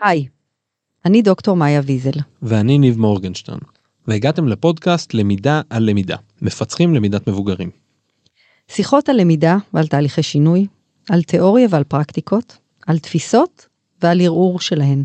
[0.00, 0.26] היי,
[1.04, 2.20] אני דוקטור מאיה ויזל.
[2.42, 3.58] ואני ניב מורגנשטרן,
[4.08, 7.70] והגעתם לפודקאסט למידה על למידה, מפצחים למידת מבוגרים.
[8.68, 10.66] שיחות על למידה ועל תהליכי שינוי,
[11.10, 13.66] על תיאוריה ועל פרקטיקות, על תפיסות
[14.02, 15.04] ועל ערעור שלהן.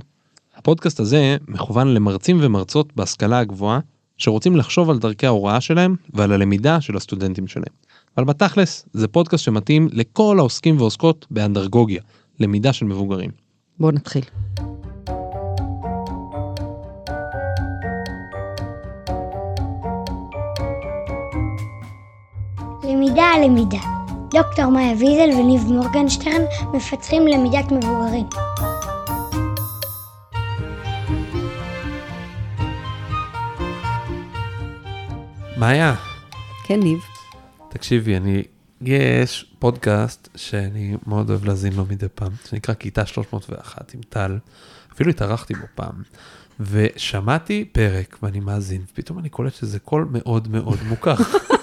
[0.56, 3.80] הפודקאסט הזה מכוון למרצים ומרצות בהשכלה הגבוהה
[4.18, 7.74] שרוצים לחשוב על דרכי ההוראה שלהם ועל הלמידה של הסטודנטים שלהם.
[8.18, 12.02] אבל בתכלס זה פודקאסט שמתאים לכל העוסקים ועוסקות באנדרגוגיה,
[12.40, 13.32] למידה של מבוגרים.
[13.80, 14.24] בואו נתחיל.
[23.04, 23.80] למידה על למידה.
[24.30, 26.42] דוקטור מאיה ויזל וניב מורגנשטרן
[26.74, 28.26] מפצחים למידת מבוגרים.
[35.58, 35.96] מאיה,
[36.66, 37.00] כן, ניב.
[37.70, 38.44] תקשיבי, אני,
[38.82, 44.38] יש פודקאסט שאני מאוד אוהב להאזין לו מדי פעם, שנקרא כיתה 301 עם טל,
[44.94, 46.02] אפילו התארחתי בו פעם,
[46.60, 51.16] ושמעתי פרק ואני מאזין, ופתאום אני קולט שזה קול מאוד מאוד מוכר.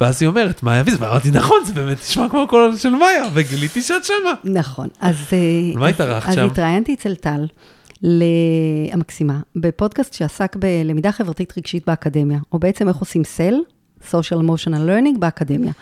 [0.00, 3.82] ואז היא אומרת, מאיה ויזל, ואמרתי, נכון, זה באמת נשמע כמו הקול של מאיה, וגיליתי
[3.82, 4.32] שאת שמה.
[4.44, 5.16] נכון, אז...
[5.74, 6.46] על מה התארחת אז שם?
[6.46, 7.46] התראיינתי אצל טל,
[8.92, 13.54] המקסימה, בפודקאסט שעסק בלמידה חברתית רגשית באקדמיה, או בעצם איך עושים SEL,
[14.10, 15.72] social emotional learning באקדמיה.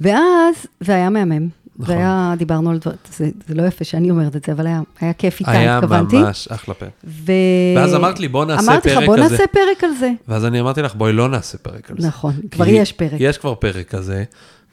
[0.00, 1.48] ואז, והיה מהמם.
[1.76, 1.94] נכון.
[1.94, 5.12] והיה, דיברנו על דברים, זה, זה לא יפה שאני אומרת את זה, אבל היה, היה
[5.12, 6.16] כיף איתה, היה התכוונתי.
[6.18, 6.90] ממש אחלה פרק.
[7.04, 7.32] ו...
[7.76, 9.16] ואז אמרת לי, בוא נעשה אמרתי לך, פרק בוא.
[9.16, 10.10] נעשה פרק על זה.
[10.28, 12.08] ואז אני אמרתי לך, בואי לא נעשה פרק על זה.
[12.08, 13.12] נכון, כבר יש פרק.
[13.18, 14.24] יש כבר פרק כזה,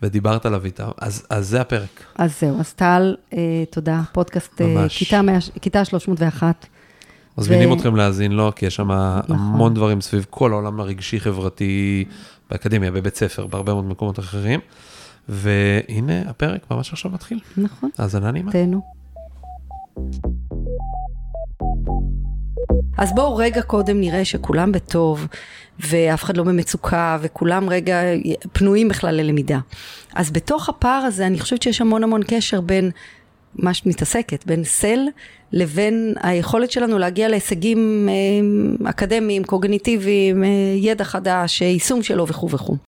[0.01, 2.03] ודיברת עליו איתה, אז, אז זה הפרק.
[2.15, 4.97] אז זהו, אז טל, אה, תודה, פודקאסט אה, ממש.
[4.97, 6.65] כיתה, 100, כיתה 301.
[7.37, 9.35] מזמינים ו- אתכם להאזין לו, כי יש שם נכון.
[9.35, 12.05] המון דברים סביב כל העולם הרגשי-חברתי
[12.51, 14.59] באקדמיה, בבית ספר, בהרבה מאוד מקומות אחרים.
[15.29, 17.39] והנה, הפרק ממש עכשיו מתחיל.
[17.57, 18.51] נכון, האזנה נעימה.
[18.51, 18.81] תהנו.
[22.97, 25.27] אז בואו רגע קודם נראה שכולם בטוב,
[25.79, 28.01] ואף אחד לא במצוקה, וכולם רגע
[28.53, 29.59] פנויים בכלל ללמידה.
[30.15, 32.91] אז בתוך הפער הזה, אני חושבת שיש המון המון קשר בין
[33.55, 34.99] מה שאת מתעסקת, בין סל
[35.51, 42.49] לבין היכולת שלנו להגיע להישגים אה, אקדמיים, קוגניטיביים, אה, ידע חדש, אה, יישום שלו וכו'
[42.49, 42.88] וכו'.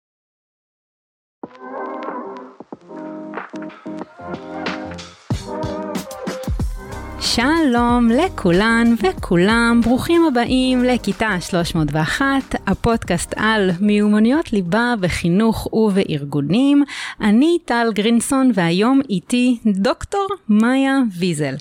[7.34, 12.24] שלום לכולן וכולם, ברוכים הבאים לכיתה 301,
[12.66, 16.84] הפודקאסט על מיומנויות ליבה בחינוך ובארגונים.
[17.20, 21.54] אני טל גרינסון והיום איתי דוקטור מאיה ויזל.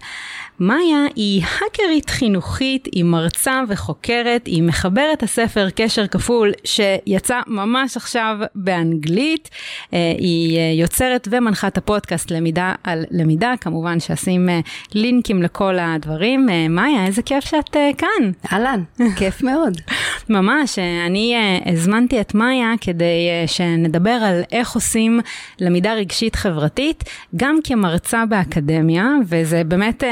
[0.59, 8.37] מאיה היא האקרית חינוכית, היא מרצה וחוקרת, היא מחברת הספר קשר כפול שיצא ממש עכשיו
[8.55, 9.49] באנגלית,
[9.93, 14.59] אה, היא אה, יוצרת ומנחה את הפודקאסט למידה על למידה, כמובן שאשים אה,
[14.93, 16.49] לינקים לכל הדברים.
[16.69, 18.31] מאיה, איזה כיף שאת כאן.
[18.51, 18.83] אהלן,
[19.15, 19.77] כיף מאוד.
[20.29, 25.19] ממש, אני הזמנתי את מאיה כדי שנדבר על איך עושים
[25.59, 27.03] למידה רגשית חברתית,
[27.35, 30.03] גם כמרצה באקדמיה, וזה באמת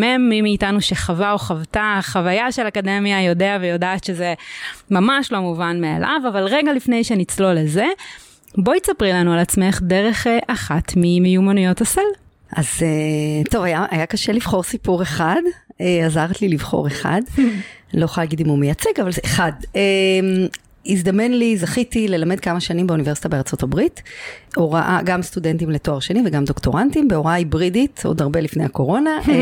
[0.00, 4.34] מהמם, מי מאיתנו שחווה או חוותה חוויה של אקדמיה יודע ויודעת שזה
[4.90, 7.86] ממש לא מובן מאליו, אבל רגע לפני שנצלול לזה,
[8.58, 12.00] בואי תספרי לנו על עצמך דרך אה, אחת ממיומנויות הסל.
[12.56, 15.40] אז אה, טוב, היה, היה קשה לבחור סיפור אחד,
[15.80, 17.20] אה, עזרת לי לבחור אחד.
[17.94, 19.52] לא יכולה להגיד אם הוא מייצג, אבל זה אחד.
[20.88, 24.02] הזדמן לי, זכיתי ללמד כמה שנים באוניברסיטה בארצות הברית,
[24.56, 29.10] הוראה, גם סטודנטים לתואר שני וגם דוקטורנטים, בהוראה היברידית, עוד הרבה לפני הקורונה.
[29.28, 29.32] אה,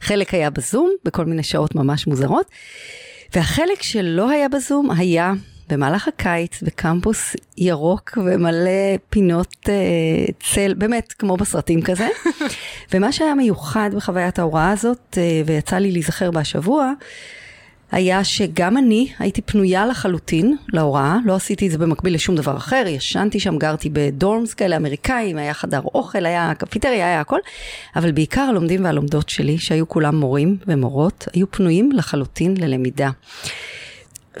[0.00, 2.46] חלק היה בזום, בכל מיני שעות ממש מוזרות.
[3.34, 5.32] והחלק שלא היה בזום היה
[5.68, 9.74] במהלך הקיץ בקמפוס ירוק ומלא פינות אה,
[10.40, 12.08] צל, באמת כמו בסרטים כזה.
[12.92, 16.92] ומה שהיה מיוחד בחוויית ההוראה הזאת, אה, ויצא לי להיזכר בה השבוע,
[17.94, 22.84] היה שגם אני הייתי פנויה לחלוטין להוראה, לא עשיתי את זה במקביל לשום דבר אחר,
[22.86, 27.38] ישנתי שם, גרתי בדורמס כאלה אמריקאים, היה חדר אוכל, היה קפיטריה, היה הכל,
[27.96, 33.10] אבל בעיקר הלומדים והלומדות שלי, שהיו כולם מורים ומורות, היו פנויים לחלוטין ללמידה.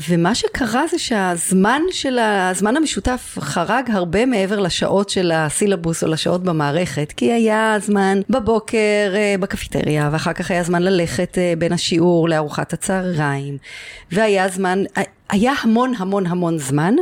[0.08, 6.08] ומה שקרה זה שהזמן של ה- הזמן המשותף חרג הרבה מעבר לשעות של הסילבוס או
[6.08, 8.78] לשעות במערכת, כי היה זמן בבוקר
[9.14, 13.58] אה, בקפיטריה, ואחר כך היה זמן ללכת אה, בין השיעור לארוחת הצהריים,
[14.12, 14.84] והיה זמן,
[15.30, 16.94] היה המון המון המון זמן,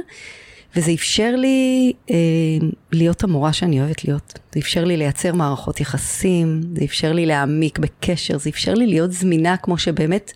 [0.76, 2.16] וזה אפשר לי אה,
[2.92, 4.38] להיות המורה שאני אוהבת להיות.
[4.54, 9.12] זה אפשר לי לייצר מערכות יחסים, זה אפשר לי להעמיק בקשר, זה אפשר לי להיות
[9.12, 10.32] זמינה כמו שבאמת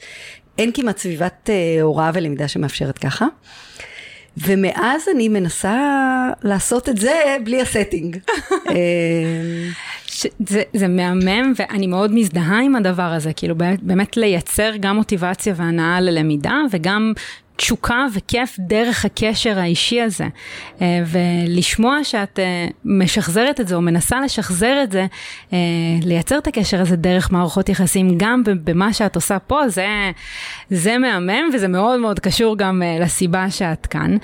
[0.58, 3.26] אין כמעט סביבת אה, הוראה ולמידה שמאפשרת ככה.
[4.38, 5.79] ומאז אני מנסה
[6.43, 7.12] לעשות את זה
[7.44, 8.17] בלי הסטינג.
[8.70, 8.75] אה,
[10.06, 14.97] ש- זה, זה מהמם ואני מאוד מזדהה עם הדבר הזה, כאילו באמת, באמת לייצר גם
[14.97, 17.12] מוטיבציה והנאה ללמידה וגם
[17.56, 20.26] תשוקה וכיף דרך הקשר האישי הזה.
[20.81, 25.06] אה, ולשמוע שאת אה, משחזרת את זה או מנסה לשחזר את זה,
[25.53, 25.58] אה,
[26.03, 29.87] לייצר את הקשר הזה דרך מערכות יחסים גם במה שאת עושה פה, זה,
[30.70, 34.17] זה מהמם וזה מאוד מאוד קשור גם לסיבה שאת כאן.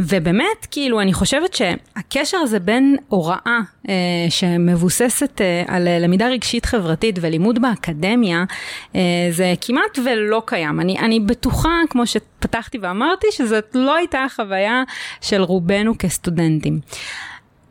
[0.00, 3.60] ובאמת, כאילו, אני חושבת שהקשר הזה בין הוראה
[4.28, 8.44] שמבוססת על למידה רגשית חברתית ולימוד באקדמיה,
[9.30, 10.80] זה כמעט ולא קיים.
[10.80, 14.82] אני, אני בטוחה, כמו שפתחתי ואמרתי שזאת לא הייתה החוויה
[15.20, 16.80] של רובנו כסטודנטים.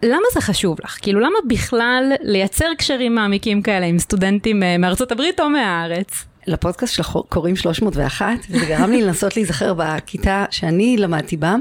[0.03, 0.97] למה זה חשוב לך?
[1.01, 6.25] כאילו למה בכלל לייצר קשרים מעמיקים כאלה עם סטודנטים אה, מארצות הברית או מהארץ?
[6.49, 11.55] לפודקאסט שלך קוראים 301, וזה גרם לי לנסות להיזכר בכיתה שאני למדתי בה.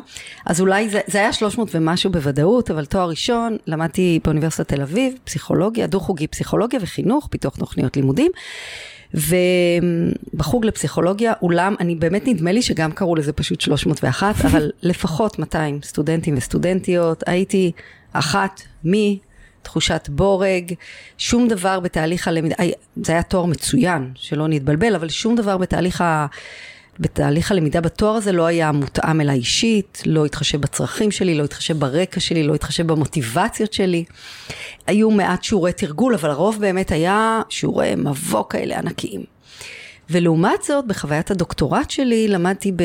[0.46, 5.14] אז אולי זה, זה היה 300 ומשהו בוודאות, אבל תואר ראשון, למדתי באוניברסיטת תל אביב,
[5.24, 8.30] פסיכולוגיה, דו-חוגי פסיכולוגיה וחינוך, פיתוח תוכניות לימודים.
[9.14, 15.80] ובחוג לפסיכולוגיה, אולם, אני באמת נדמה לי שגם קראו לזה פשוט 301, אבל לפחות 200
[15.82, 17.72] סטודנטים וסטודנטיות, הייתי
[18.12, 19.18] אחת מי...
[19.68, 20.72] תחושת בורג,
[21.18, 22.54] שום דבר בתהליך הלמידה,
[23.02, 26.26] זה היה תואר מצוין, שלא נתבלבל, אבל שום דבר בתהליך ה...
[27.00, 31.78] בתהליך הלמידה בתואר הזה לא היה מותאם אליי אישית, לא התחשב בצרכים שלי, לא התחשב
[31.78, 34.04] ברקע שלי, לא התחשב במוטיבציות שלי.
[34.86, 39.24] היו מעט שיעורי תרגול, אבל הרוב באמת היה שיעורי מבוא כאלה ענקיים.
[40.10, 42.82] ולעומת זאת, בחוויית הדוקטורט שלי למדתי ב...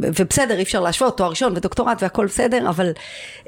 [0.00, 2.92] ובסדר, אי אפשר להשוות, תואר ראשון ודוקטורט והכל בסדר, אבל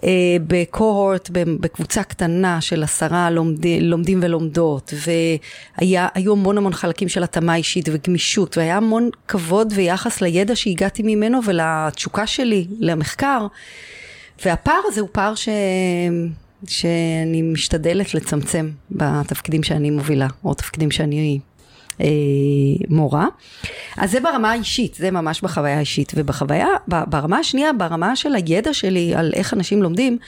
[0.04, 0.10] אה,
[0.46, 7.88] בקוהורט, בקבוצה קטנה של עשרה לומדים, לומדים ולומדות, והיו המון המון חלקים של התאמה אישית
[7.92, 13.46] וגמישות, והיה המון כבוד ויחס לידע שהגעתי ממנו ולתשוקה שלי למחקר,
[14.44, 15.48] והפער הזה הוא פער ש...
[16.68, 21.40] שאני משתדלת לצמצם בתפקידים שאני מובילה, או תפקידים שאני
[22.88, 23.26] מורה.
[23.96, 26.12] אז זה ברמה האישית, זה ממש בחוויה האישית.
[26.16, 30.18] ובחוויה, ברמה השנייה, ברמה של הידע שלי על איך אנשים לומדים,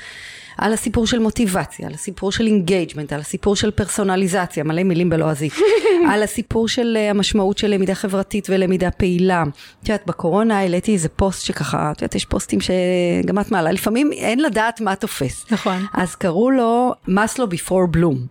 [0.58, 5.52] על הסיפור של מוטיבציה, על הסיפור של engagement, על הסיפור של פרסונליזציה, מלא מילים בלועזית,
[6.10, 9.44] על הסיפור של uh, המשמעות של למידה חברתית ולמידה פעילה.
[9.82, 14.12] את יודעת, בקורונה העליתי איזה פוסט שככה, את יודעת, יש פוסטים שגם את מעלה, לפעמים
[14.12, 15.46] אין לדעת מה תופס.
[15.50, 15.86] נכון.
[15.94, 18.26] אז קראו לו Maslow before Bloom.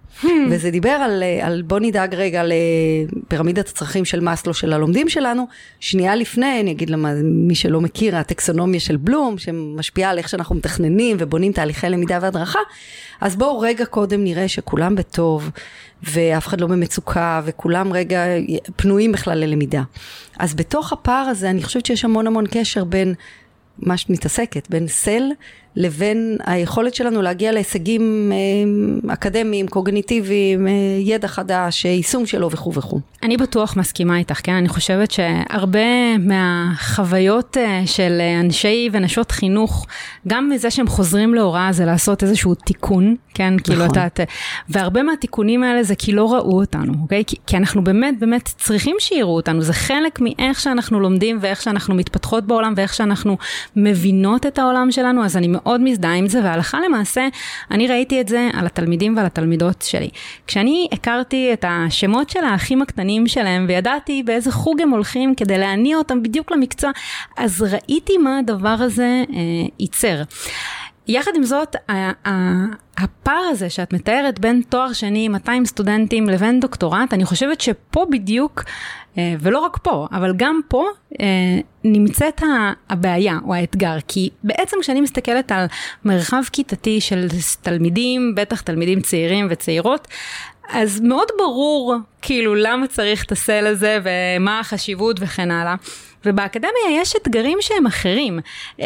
[0.50, 5.48] וזה דיבר על, אה, על בוא נדאג רגע לפירמידת הצרכים של מסלו של הלומדים שלנו.
[5.80, 11.18] שנייה לפני, אני אגיד למי שלא מכיר, הטקסונומיה של בלום, שמשפיעה על איך שאנחנו מתכננים
[11.20, 12.60] ובונים תהליכי למידה והדרכה,
[13.22, 15.50] אז בואו רגע קודם נראה שכולם בטוב,
[16.04, 18.24] ואף אחד לא במצוקה, וכולם רגע
[18.76, 19.82] פנויים בכלל ללמידה.
[20.40, 23.14] אז בתוך הפער הזה, אני חושבת שיש המון המון קשר בין
[23.80, 25.24] מה שאת מתעסקת, בין סל
[25.76, 33.00] לבין היכולת שלנו להגיע להישגים אה, אקדמיים, קוגניטיביים, אה, ידע חדש, יישום שלו וכו' וכו'.
[33.24, 34.54] אני בטוח מסכימה איתך, כן?
[34.54, 39.86] אני חושבת שהרבה מהחוויות אה, של אנשי ונשות חינוך,
[40.28, 43.54] גם מזה שהם חוזרים להוראה זה לעשות איזשהו תיקון, כן?
[43.64, 43.94] כאילו נכון.
[43.94, 44.24] כאילו אתה...
[44.70, 47.24] והרבה מהתיקונים האלה זה כי לא ראו אותנו, אוקיי?
[47.28, 51.96] כי, כי אנחנו באמת באמת צריכים שיראו אותנו, זה חלק מאיך שאנחנו לומדים ואיך שאנחנו
[51.96, 53.38] מתפתחות בעולם ואיך שאנחנו
[53.76, 57.28] מבינות את העולם שלנו, אז אני מאוד מזדהה עם זה, והלכה למעשה,
[57.72, 60.10] אני ראיתי את זה על התלמידים ועל התלמידות שלי.
[60.48, 65.98] כשאני הכרתי את השמות של האחים הקטנים שלהם, וידעתי באיזה חוג הם הולכים כדי להניע
[65.98, 66.92] אותם בדיוק למקצוע,
[67.38, 70.22] אז ראיתי מה הדבר הזה אה, ייצר.
[71.08, 71.76] יחד עם זאת,
[72.98, 78.64] הפער הזה שאת מתארת בין תואר שני, 200 סטודנטים לבין דוקטורט, אני חושבת שפה בדיוק,
[79.18, 80.88] אה, ולא רק פה, אבל גם פה
[81.20, 81.26] אה,
[81.84, 82.42] נמצאת
[82.90, 85.66] הבעיה או האתגר, כי בעצם כשאני מסתכלת על
[86.06, 87.28] מרחב כיתתי של
[87.62, 90.08] תלמידים, בטח תלמידים צעירים וצעירות,
[90.70, 95.76] אז מאוד ברור כאילו למה צריך את הסל הזה ומה החשיבות וכן הלאה.
[96.26, 98.40] ובאקדמיה יש אתגרים שהם אחרים,
[98.82, 98.86] אה,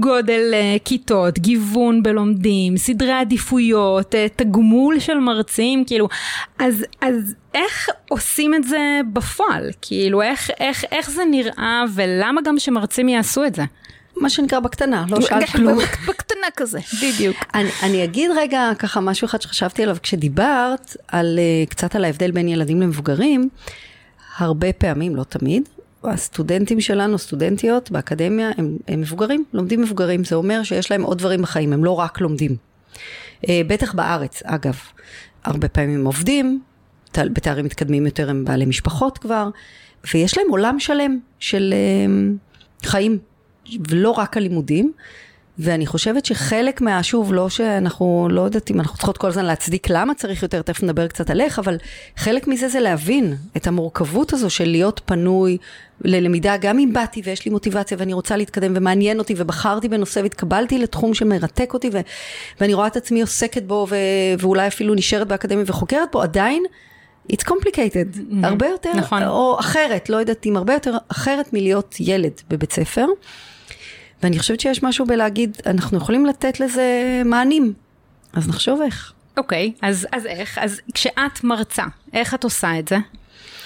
[0.00, 6.08] גודל אה, כיתות, גיוון בלומדים, סדרי עדיפויות, אה, תגמול של מרצים, כאילו,
[6.58, 9.70] אז, אז איך עושים את זה בפועל?
[9.82, 13.62] כאילו, איך, איך, איך זה נראה ולמה גם שמרצים יעשו את זה?
[14.16, 15.78] מה שנקרא בקטנה, לא שאלת כלום.
[16.08, 17.36] בקטנה כזה, בדיוק.
[17.54, 21.38] אני, אני אגיד רגע ככה משהו אחד שחשבתי עליו כשדיברת על,
[21.68, 23.48] קצת על ההבדל בין ילדים למבוגרים,
[24.36, 25.68] הרבה פעמים, לא תמיד,
[26.04, 31.42] הסטודנטים שלנו, סטודנטיות באקדמיה, הם, הם מבוגרים, לומדים מבוגרים, זה אומר שיש להם עוד דברים
[31.42, 32.56] בחיים, הם לא רק לומדים.
[33.48, 34.78] אה, בטח בארץ, אגב.
[35.44, 36.62] הרבה פעמים עובדים,
[37.18, 39.48] בתארים מתקדמים יותר הם בעלי משפחות כבר,
[40.14, 43.18] ויש להם עולם שלם של אה, חיים
[43.88, 44.92] ולא רק הלימודים.
[45.62, 49.86] ואני חושבת שחלק מה, שוב, לא שאנחנו, לא יודעת אם אנחנו צריכות כל הזמן להצדיק
[49.90, 51.76] למה צריך יותר, תכף נדבר קצת על איך, אבל
[52.16, 55.58] חלק מזה זה להבין את המורכבות הזו של להיות פנוי
[56.04, 60.78] ללמידה, גם אם באתי ויש לי מוטיבציה ואני רוצה להתקדם ומעניין אותי ובחרתי בנושא והתקבלתי
[60.78, 62.00] לתחום שמרתק אותי ו-
[62.60, 63.96] ואני רואה את עצמי עוסקת בו ו-
[64.38, 66.62] ואולי אפילו נשארת באקדמיה וחוקרת בו, עדיין
[67.32, 68.34] it's complicated, mm-hmm.
[68.46, 69.22] הרבה יותר, נכון.
[69.22, 73.06] או אחרת, לא יודעת אם הרבה יותר אחרת מלהיות ילד בבית ספר.
[74.22, 77.72] ואני חושבת שיש משהו בלהגיד, אנחנו יכולים לתת לזה מענים,
[78.32, 79.12] אז נחשוב איך.
[79.36, 80.58] אוקיי, אז, אז איך?
[80.58, 82.96] אז כשאת מרצה, איך את עושה את זה?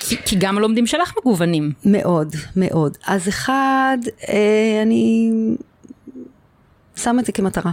[0.00, 1.72] כי, כי גם הלומדים שלך מגוונים.
[1.84, 2.96] מאוד, מאוד.
[3.06, 3.98] אז אחד,
[4.28, 5.30] אה, אני
[6.96, 7.70] שמה את זה כמטרה.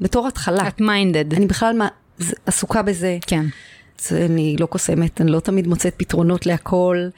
[0.00, 0.68] בתור התחלה.
[0.68, 1.34] את מיינדד.
[1.34, 1.88] אני בכלל מה,
[2.46, 3.18] עסוקה בזה.
[3.26, 3.44] כן.
[4.12, 7.08] אני לא קוסמת, אני לא תמיד מוצאת פתרונות להכל,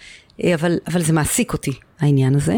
[0.45, 2.55] אה, אבל, אבל זה מעסיק אותי, העניין הזה.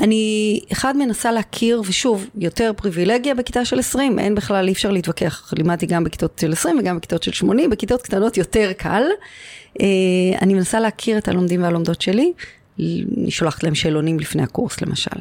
[0.00, 5.52] אני, אחד, מנסה להכיר, ושוב, יותר פריבילגיה בכיתה של 20, אין בכלל, אי אפשר להתווכח.
[5.58, 9.02] לימדתי גם בכיתות של 20 וגם בכיתות של 80, בכיתות קטנות יותר קל.
[9.80, 9.86] אה,
[10.42, 12.32] אני מנסה להכיר את הלומדים והלומדות שלי,
[12.78, 15.20] אני שולחת להם שאלונים לפני הקורס למשל.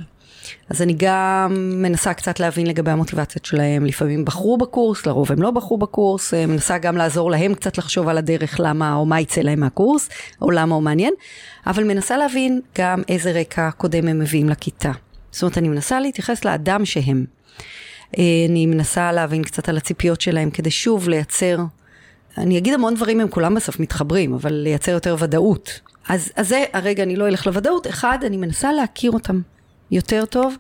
[0.72, 5.52] אז אני גם מנסה קצת להבין לגבי המוטיבציות שלהם, לפעמים בחרו בקורס, לרוב הם לא
[5.52, 9.42] בחרו בקורס, אה, מנסה גם לעזור להם קצת לחשוב על הדרך למה או מה יצא
[9.42, 10.10] להם מהקורס,
[10.42, 11.14] או למה הוא מעניין,
[11.68, 14.92] אבל מנסה להבין גם איזה רקע קודם הם מביאים לכיתה.
[15.32, 17.26] זאת אומרת, אני מנסה להתייחס לאדם שהם.
[18.18, 21.58] אה, אני מנסה להבין קצת על הציפיות שלהם, כדי שוב לייצר,
[22.38, 25.80] אני אגיד המון דברים, הם כולם בסוף מתחברים, אבל לייצר יותר ודאות.
[26.10, 29.42] אז, אז זה, הרגע אני לא אלך לוודאות, אחד, אני מנסה להכיר אותם
[29.92, 30.56] יותר טוב,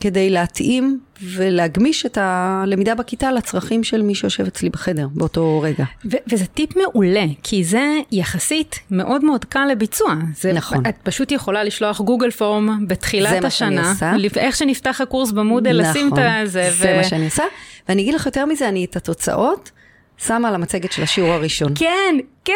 [0.00, 5.84] כדי להתאים ולהגמיש את הלמידה בכיתה לצרכים של מי שיושב אצלי בחדר באותו רגע.
[6.04, 10.14] ו- וזה טיפ מעולה, כי זה יחסית מאוד מאוד קל לביצוע.
[10.36, 10.86] זה, נכון.
[10.86, 15.80] את פשוט יכולה לשלוח גוגל פורם זה בתחילת מה שאני השנה, איך שנפתח הקורס במודל,
[15.80, 16.28] לשים את זה.
[16.28, 17.44] נכון, זה מה שאני עושה.
[17.88, 19.70] ואני אגיד לך יותר מזה, אני את התוצאות
[20.18, 21.72] שמה על המצגת של השיעור הראשון.
[21.74, 22.54] כן, כן.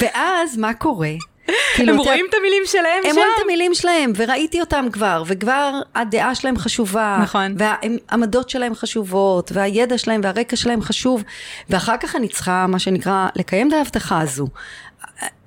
[0.00, 1.12] ואז מה קורה?
[1.76, 3.16] כאילו, הם אתה- רואים את המילים שלהם הם שם.
[3.16, 7.18] רואים את המילים שלהם, וראיתי אותם כבר, וכבר הדעה שלהם חשובה.
[7.22, 7.54] נכון.
[7.58, 11.24] והעמדות שלהם חשובות, והידע שלהם והרקע שלהם חשוב,
[11.70, 14.46] ואחר כך אני צריכה, מה שנקרא, לקיים את ההבטחה הזו.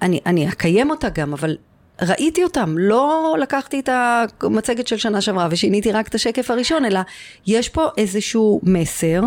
[0.01, 1.57] אני, אני אקיים אותה גם, אבל
[2.01, 3.89] ראיתי אותם, לא לקחתי את
[4.41, 6.99] המצגת של שנה שעברה ושיניתי רק את השקף הראשון, אלא
[7.47, 9.21] יש פה איזשהו מסר,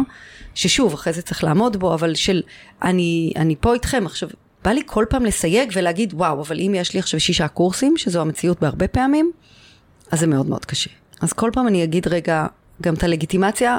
[0.55, 2.43] ששוב, אחרי זה צריך לעמוד בו, אבל של,
[2.83, 4.29] אני, אני פה איתכם עכשיו.
[4.65, 8.21] בא לי כל פעם לסייג ולהגיד, וואו, אבל אם יש לי עכשיו שישה קורסים, שזו
[8.21, 9.33] המציאות בהרבה פעמים,
[10.11, 10.91] אז זה מאוד מאוד קשה.
[11.21, 12.47] אז כל פעם אני אגיד רגע,
[12.83, 13.77] גם את הלגיטימציה,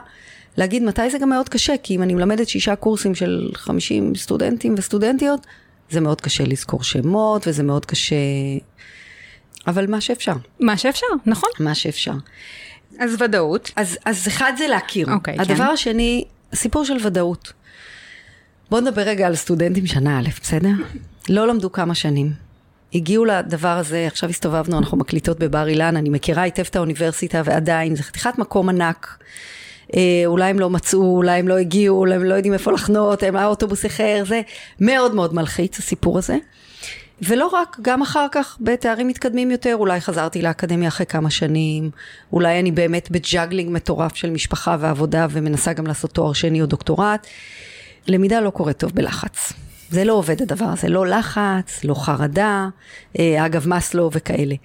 [0.57, 4.75] להגיד מתי זה גם מאוד קשה, כי אם אני מלמדת שישה קורסים של 50 סטודנטים
[4.77, 5.47] וסטודנטיות,
[5.89, 8.15] זה מאוד קשה לזכור שמות, וזה מאוד קשה...
[9.67, 11.49] אבל מה שאפשר, מה שאפשר, נכון.
[11.59, 12.13] מה שאפשר.
[12.99, 13.71] אז ודאות.
[13.75, 15.13] אז, אז אחד זה להכיר.
[15.13, 15.41] אוקיי, כן.
[15.41, 17.53] הדבר השני, הסיפור של ודאות.
[18.69, 20.69] בואו נדבר רגע על סטודנטים שנה א', בסדר?
[21.29, 22.31] לא למדו כמה שנים.
[22.93, 27.95] הגיעו לדבר הזה, עכשיו הסתובבנו, אנחנו מקליטות בבר אילן, אני מכירה היטב את האוניברסיטה ועדיין,
[27.95, 29.17] זה חתיכת מקום ענק.
[29.95, 33.23] אה, אולי הם לא מצאו, אולי הם לא הגיעו, אולי הם לא יודעים איפה לחנות,
[33.23, 34.41] הם האוטובוס אחר, זה
[34.79, 36.37] מאוד מאוד מלחיץ הסיפור הזה.
[37.21, 41.91] ולא רק, גם אחר כך בתארים מתקדמים יותר, אולי חזרתי לאקדמיה אחרי כמה שנים,
[42.33, 46.65] אולי אני באמת ב juggling מטורף של משפחה ועבודה ומנסה גם לעשות תואר שני או
[46.65, 47.27] דוקטורט.
[48.09, 49.53] למידה לא קורית טוב בלחץ.
[49.89, 52.67] זה לא עובד הדבר הזה, לא לחץ, לא חרדה,
[53.19, 54.55] אה, אגב מסלו וכאלה.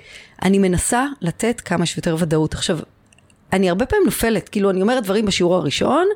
[0.42, 2.54] אני מנסה לתת כמה שיותר ודאות.
[2.54, 2.78] עכשיו,
[3.52, 6.06] אני הרבה פעמים נופלת, כאילו אני אומרת דברים בשיעור הראשון,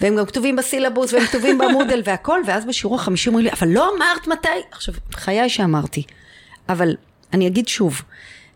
[0.00, 3.90] והם גם כתובים בסילבוס, והם כתובים במודל והכל, ואז בשיעור החמישי אומרים לי, אבל לא
[3.96, 4.48] אמרת מתי.
[4.72, 6.02] עכשיו, חיי שאמרתי.
[6.68, 6.96] אבל
[7.32, 8.02] אני אגיד שוב,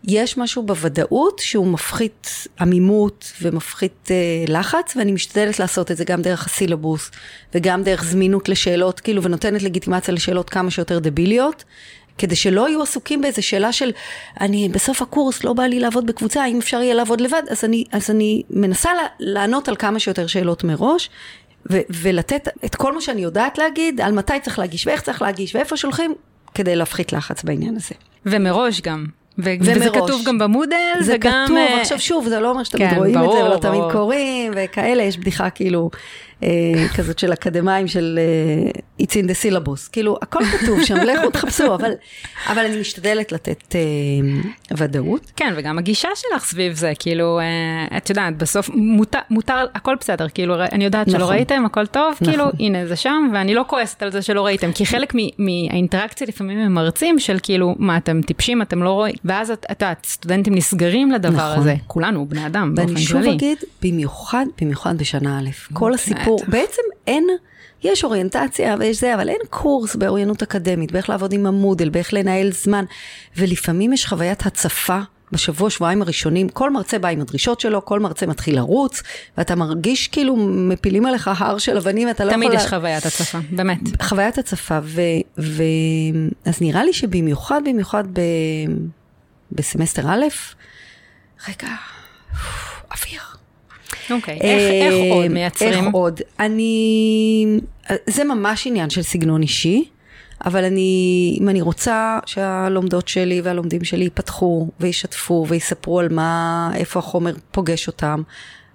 [0.03, 4.15] יש משהו בוודאות שהוא מפחית עמימות ומפחית אה,
[4.47, 7.11] לחץ, ואני משתדלת לעשות את זה גם דרך הסילבוס,
[7.55, 11.63] וגם דרך זמינות לשאלות, כאילו, ונותנת לגיטימציה לשאלות כמה שיותר דביליות.
[12.17, 13.91] כדי שלא יהיו עסוקים באיזה שאלה של,
[14.41, 17.43] אני בסוף הקורס לא בא לי לעבוד בקבוצה, האם אפשר יהיה לעבוד לבד?
[17.49, 18.89] אז אני, אז אני מנסה
[19.19, 21.09] לענות על כמה שיותר שאלות מראש,
[21.71, 25.55] ו- ולתת את כל מה שאני יודעת להגיד, על מתי צריך להגיש, ואיך צריך להגיש,
[25.55, 26.15] ואיפה שולחים,
[26.53, 27.95] כדי להפחית לחץ בעניין הזה.
[28.25, 29.05] ומראש גם.
[29.43, 29.87] וזה ומראש.
[29.87, 31.43] כתוב גם במודל, זה וגם...
[31.45, 33.81] כתוב, אה, עכשיו שוב, זה לא אומר שתמיד כן, רואים את ברור, זה, ולא תמיד.
[33.91, 35.89] קוראים, וכאלה, יש בדיחה כאילו,
[36.95, 41.75] כזאת של אקדמאים של אה, It's in the syllabus, כאילו הכל כתוב שם, לכו תחפשו,
[41.75, 41.91] אבל,
[42.47, 43.81] אבל אני משתדלת לתת אה,
[44.77, 45.31] ודאות.
[45.35, 50.29] כן, וגם הגישה שלך סביב זה, כאילו, אה, את יודעת, בסוף מותר, מותר, הכל בסדר,
[50.29, 51.35] כאילו, אני יודעת שלא נכון.
[51.35, 52.27] ראיתם, הכל טוב, נכון.
[52.27, 56.59] כאילו, הנה זה שם, ואני לא כועסת על זה שלא ראיתם, כי חלק מהאינטראקציה לפעמים
[56.59, 61.11] עם מרצים של כאילו, מה, אתם טיפשים, אתם לא רואים, ואז את יודעת, סטודנטים נסגרים
[61.11, 61.59] לדבר נכון.
[61.59, 63.23] הזה, כולנו בני אדם, באופן ואני כללי.
[63.23, 67.27] שוב אגיד, במיוחד, במיוחד בשנה א', כל הסיפור, בעצם אין,
[67.83, 72.51] יש אוריינטציה ויש זה, אבל אין קורס באוריינות אקדמית, באיך לעבוד עם המודל, באיך לנהל
[72.51, 72.85] זמן,
[73.37, 74.99] ולפעמים יש חוויית הצפה.
[75.31, 79.03] בשבוע, שבועיים הראשונים, כל מרצה בא עם הדרישות שלו, כל מרצה מתחיל לרוץ,
[79.37, 82.43] ואתה מרגיש כאילו מפילים עליך הר של אבנים, אתה לא יכול...
[82.45, 83.79] תמיד יש לה- חוויית הצפה, באמת.
[84.01, 85.01] חוויית הצפה, ו,
[85.37, 85.63] ו...
[86.45, 88.21] אז נראה לי שבמיוחד, במיוחד ב...
[89.51, 90.25] בסמסטר א',
[91.47, 91.69] רגע,
[92.91, 93.21] אוויר.
[94.11, 95.73] אוקיי, איך איך אה, עוד מייצרים?
[95.73, 96.21] איך עוד?
[96.39, 97.59] אני...
[98.07, 99.83] זה ממש עניין של סגנון אישי,
[100.45, 106.99] אבל אני, אם אני רוצה שהלומדות שלי והלומדים שלי ייפתחו וישתפו ויספרו על מה, איפה
[106.99, 108.21] החומר פוגש אותם,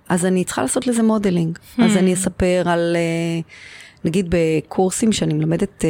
[0.09, 1.59] אז אני צריכה לעשות לזה modeling.
[1.79, 3.41] אז אני אספר על, אה,
[4.05, 5.85] נגיד בקורסים שאני מלמדת...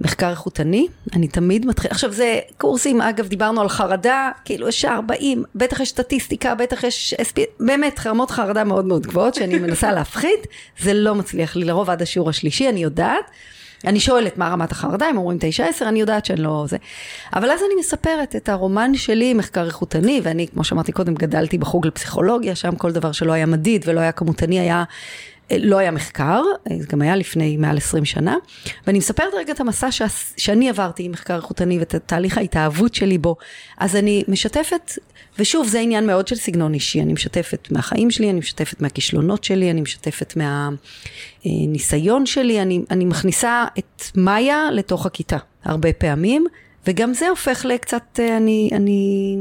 [0.00, 5.44] מחקר איכותני, אני תמיד מתחילה, עכשיו זה קורסים, אגב דיברנו על חרדה, כאילו יש 40,
[5.54, 10.46] בטח יש סטטיסטיקה, בטח יש, SP, באמת רמות חרדה מאוד מאוד גבוהות שאני מנסה להפחית,
[10.78, 13.30] זה לא מצליח לי לרוב עד השיעור השלישי, אני יודעת.
[13.86, 15.38] אני שואלת מה רמת החרדה, הם אומרים
[15.80, 16.76] 9-10, אני יודעת שאני לא זה.
[17.34, 21.86] אבל אז אני מספרת את הרומן שלי, מחקר איכותני, ואני, כמו שאמרתי קודם, גדלתי בחוג
[21.86, 24.84] לפסיכולוגיה, שם כל דבר שלא היה מדיד ולא היה כמותני היה
[25.58, 26.42] לא היה מחקר,
[26.78, 28.36] זה גם היה לפני מעל 20 שנה,
[28.86, 30.02] ואני מספרת רגע את המסע ש...
[30.36, 33.36] שאני עברתי עם מחקר איכותני ואת תהליך ההתאהבות שלי בו.
[33.78, 34.92] אז אני משתפת,
[35.38, 39.70] ושוב, זה עניין מאוד של סגנון אישי, אני משתפת מהחיים שלי, אני משתפת מהכישלונות שלי,
[39.70, 40.34] אני משתפת
[41.44, 46.46] מהניסיון שלי, אני, אני מכניסה את מאיה לתוך הכיתה הרבה פעמים,
[46.86, 49.36] וגם זה הופך לקצת, אה, אני, אני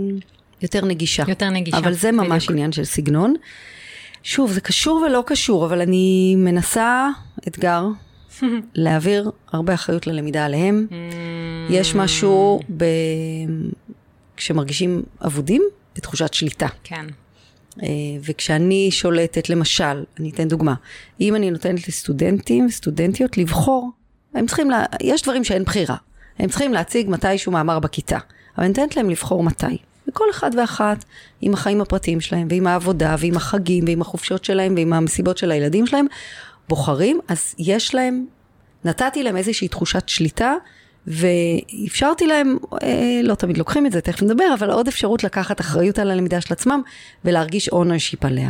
[0.62, 1.24] יותר נגישה.
[1.28, 2.52] יותר נגישה, אבל זה ממש בדיוק.
[2.52, 3.34] עניין של סגנון.
[4.24, 7.10] שוב, זה קשור ולא קשור, אבל אני מנסה,
[7.48, 7.86] אתגר,
[8.76, 10.88] להעביר הרבה אחריות ללמידה עליהם.
[11.70, 12.86] יש משהו ב...
[14.38, 15.64] כשמרגישים אבודים,
[15.96, 16.68] בתחושת שליטה.
[16.84, 17.06] כן.
[17.84, 17.88] אה,
[18.24, 20.74] וכשאני שולטת, למשל, אני אתן דוגמה,
[21.22, 23.92] אם אני נותנת לסטודנטים וסטודנטיות לבחור,
[24.34, 24.84] הם צריכים, לה...
[25.02, 25.96] יש דברים שאין בחירה.
[26.40, 28.18] הם צריכים להציג מתישהו מאמר בכיתה,
[28.58, 29.78] אבל אני נותנת להם לבחור מתי.
[30.10, 31.06] וכל אחד ואחת
[31.42, 35.88] עם החיים הפרטיים שלהם, ועם העבודה, ועם החגים, ועם החופשות שלהם, ועם המסיבות של הילדים
[35.88, 36.06] שלהם,
[36.70, 38.26] בוחרים, אז יש להם,
[38.86, 40.54] נתתי להם איזושהי תחושת שליטה,
[41.08, 46.00] ואפשרתי להם, אה, לא תמיד לוקחים את זה, תכף נדבר, אבל עוד אפשרות לקחת אחריות
[46.00, 46.82] על הלמידה של עצמם,
[47.26, 48.50] ולהרגיש ownership עליה.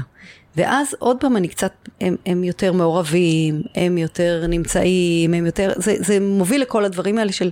[0.56, 5.96] ואז עוד פעם אני קצת, הם, הם יותר מעורבים, הם יותר נמצאים, הם יותר, זה,
[6.00, 7.52] זה מוביל לכל הדברים האלה של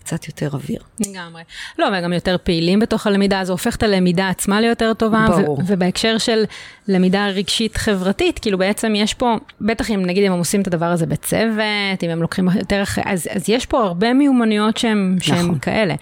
[0.00, 0.82] קצת יותר אוויר.
[1.00, 1.42] לגמרי.
[1.78, 5.26] לא, וגם יותר פעילים בתוך הלמידה, זה הופך את הלמידה עצמה ליותר טובה.
[5.28, 5.60] ברור.
[5.66, 6.44] ובהקשר של
[6.88, 10.86] למידה רגשית חברתית, כאילו בעצם יש פה, בטח אם נגיד אם הם עושים את הדבר
[10.86, 15.58] הזה בצוות, אם הם לוקחים יותר אחרי, אז, אז יש פה הרבה מיומנויות שהן נכון,
[15.58, 15.94] כאלה.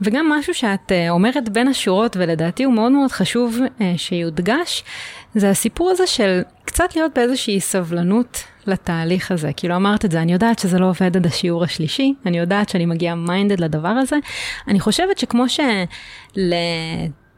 [0.00, 4.84] וגם משהו שאת אה, אומרת בין השורות, ולדעתי הוא מאוד מאוד חשוב אה, שיודגש,
[5.34, 9.50] זה הסיפור הזה של קצת להיות באיזושהי סבלנות לתהליך הזה.
[9.56, 12.86] כאילו אמרת את זה, אני יודעת שזה לא עובד עד השיעור השלישי, אני יודעת שאני
[12.86, 14.16] מגיעה מיינדד לדבר הזה.
[14.68, 15.44] אני חושבת שכמו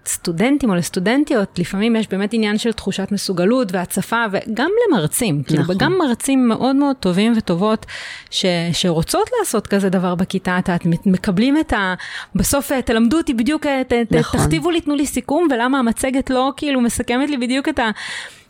[0.07, 5.77] שלסטודנטים או לסטודנטיות, לפעמים יש באמת עניין של תחושת מסוגלות והצפה, וגם למרצים, כאילו, נכון.
[5.77, 7.87] וגם מרצים מאוד מאוד טובים וטובות,
[8.31, 11.95] ש, שרוצות לעשות כזה דבר בכיתה, את יודעת, מקבלים את ה...
[12.35, 14.40] בסוף אה, תלמדו אותי בדיוק, אה, ת, נכון.
[14.40, 17.90] תכתיבו לי, תנו לי סיכום, ולמה המצגת לא כאילו מסכמת לי בדיוק את ה...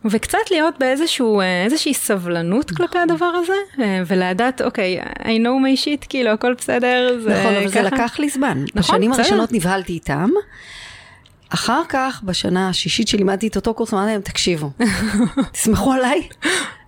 [0.05, 6.07] וקצת להיות באיזשהו, אה, איזושהי סבלנות כלפי הדבר הזה, ולדעת, אוקיי, I know my shit,
[6.09, 7.97] כאילו, הכל בסדר, זה נכון, אבל זה ככה.
[7.97, 8.65] לקח לי זמן.
[8.75, 9.23] נכון, בשנים בסדר.
[9.23, 10.31] הראשונות נבהלתי איתם.
[11.49, 14.71] אחר כך, בשנה השישית שלימדתי את אותו קורס, אמרתי להם, תקשיבו,
[15.53, 16.29] תסמכו עליי.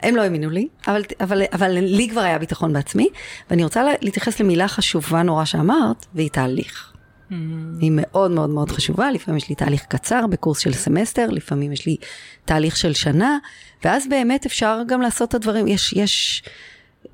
[0.03, 3.09] הם לא האמינו לי, אבל, אבל, אבל לי כבר היה ביטחון בעצמי,
[3.51, 6.93] ואני רוצה לה- להתייחס למילה חשובה נורא שאמרת, והיא תהליך.
[7.31, 7.35] Mm.
[7.81, 11.87] היא מאוד מאוד מאוד חשובה, לפעמים יש לי תהליך קצר בקורס של סמסטר, לפעמים יש
[11.87, 11.97] לי
[12.45, 13.39] תהליך של שנה,
[13.85, 16.43] ואז באמת אפשר גם לעשות את הדברים, יש, יש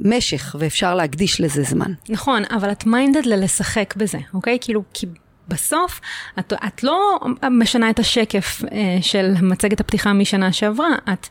[0.00, 1.92] משך ואפשר להקדיש לזה זמן.
[2.08, 4.58] נכון, אבל את minded ללשחק בזה, אוקיי?
[4.60, 5.06] כאילו, כי
[5.48, 6.00] בסוף,
[6.38, 11.26] את, את לא משנה את השקף אה, של מצגת הפתיחה משנה שעברה, את,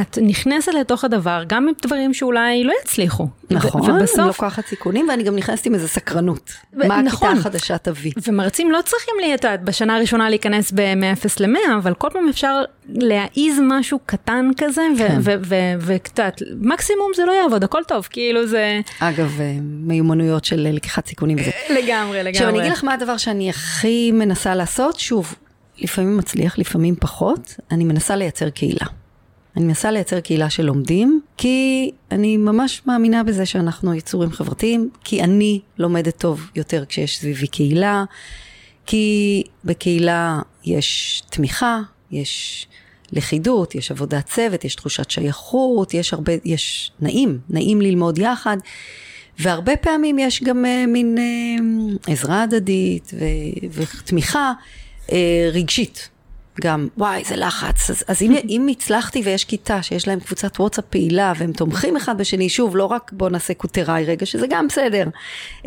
[0.00, 3.28] את נכנסת לתוך הדבר, גם עם דברים שאולי לא יצליחו.
[3.50, 4.18] נכון, ובסוף...
[4.18, 6.52] אני לוקחת סיכונים, ואני גם נכנסת עם איזה סקרנות.
[6.72, 7.28] ו- מה נכון.
[7.28, 8.12] הכיתה החדשה תביא.
[8.28, 13.60] ומרצים לא צריכים לי, את בשנה הראשונה להיכנס ב-0 ל-100, אבל כל פעם אפשר להעיז
[13.62, 15.20] משהו קטן כזה, כן.
[16.18, 18.80] יודעת, מקסימום זה לא יעבוד, הכל טוב, כאילו זה...
[18.98, 21.50] אגב, אה, מיומנויות של לקיחת סיכונים וזה.
[21.78, 22.30] לגמרי, לגמרי.
[22.30, 25.34] עכשיו, אני אגיד לך מה הדבר שאני הכי מנסה לעשות, שוב,
[25.78, 28.86] לפעמים מצליח, לפעמים פחות, אני מנסה לייצר קהילה.
[29.56, 35.22] אני מנסה לייצר קהילה של לומדים, כי אני ממש מאמינה בזה שאנחנו יצורים חברתיים, כי
[35.22, 38.04] אני לומדת טוב יותר כשיש סביבי קהילה,
[38.86, 42.66] כי בקהילה יש תמיכה, יש
[43.12, 48.56] לכידות, יש עבודת צוות, יש תחושת שייכות, יש הרבה, יש נעים, נעים ללמוד יחד.
[49.38, 54.52] והרבה פעמים יש גם uh, מין uh, עזרה הדדית ו- ותמיכה
[55.06, 55.12] uh,
[55.52, 56.08] רגשית.
[56.60, 57.90] גם, וואי, איזה לחץ.
[57.90, 62.18] אז, אז אם, אם הצלחתי ויש כיתה שיש להם קבוצת וואטסאפ פעילה והם תומכים אחד
[62.18, 65.04] בשני, שוב, לא רק בוא נעשה קוטראי רגע, שזה גם בסדר,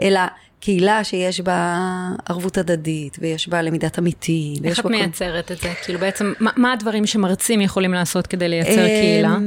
[0.01, 0.19] אלא
[0.59, 1.77] קהילה שיש בה
[2.25, 4.59] ערבות הדדית, ויש בה למידת אמיתי.
[4.63, 5.73] איך את מייצרת את זה?
[5.83, 9.37] כאילו בעצם, מה, מה הדברים שמרצים יכולים לעשות כדי לייצר אמ, קהילה?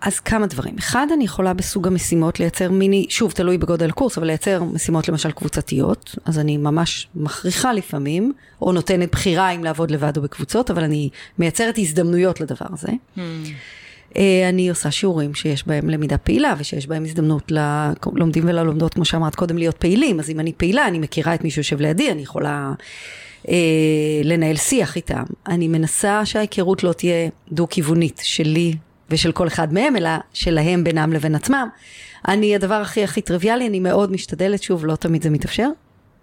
[0.00, 0.74] אז כמה דברים.
[0.78, 5.32] אחד, אני יכולה בסוג המשימות לייצר מיני, שוב, תלוי בגודל הקורס, אבל לייצר משימות למשל
[5.32, 10.84] קבוצתיות, אז אני ממש מכריחה לפעמים, או נותנת בחירה אם לעבוד לבד או בקבוצות, אבל
[10.84, 11.08] אני
[11.38, 12.88] מייצרת הזדמנויות לדבר הזה.
[13.16, 13.20] Hmm.
[14.16, 19.34] אה, אני עושה שיעורים שיש בהם למידה פעילה ושיש בהם הזדמנות ללומדים וללומדות, כמו שאמרת
[19.34, 20.20] קודם, להיות פעילים.
[20.20, 22.72] אז אם אני פעילה, אני מכירה את מי שיושב לידי, אני יכולה
[23.48, 23.54] אה,
[24.24, 25.24] לנהל שיח איתם.
[25.46, 28.74] אני מנסה שההיכרות לא תהיה דו-כיוונית שלי
[29.10, 31.68] ושל כל אחד מהם, אלא שלהם בינם לבין עצמם.
[32.28, 35.68] אני, הדבר הכי הכי טריוויאלי, אני מאוד משתדלת, שוב, לא תמיד זה מתאפשר,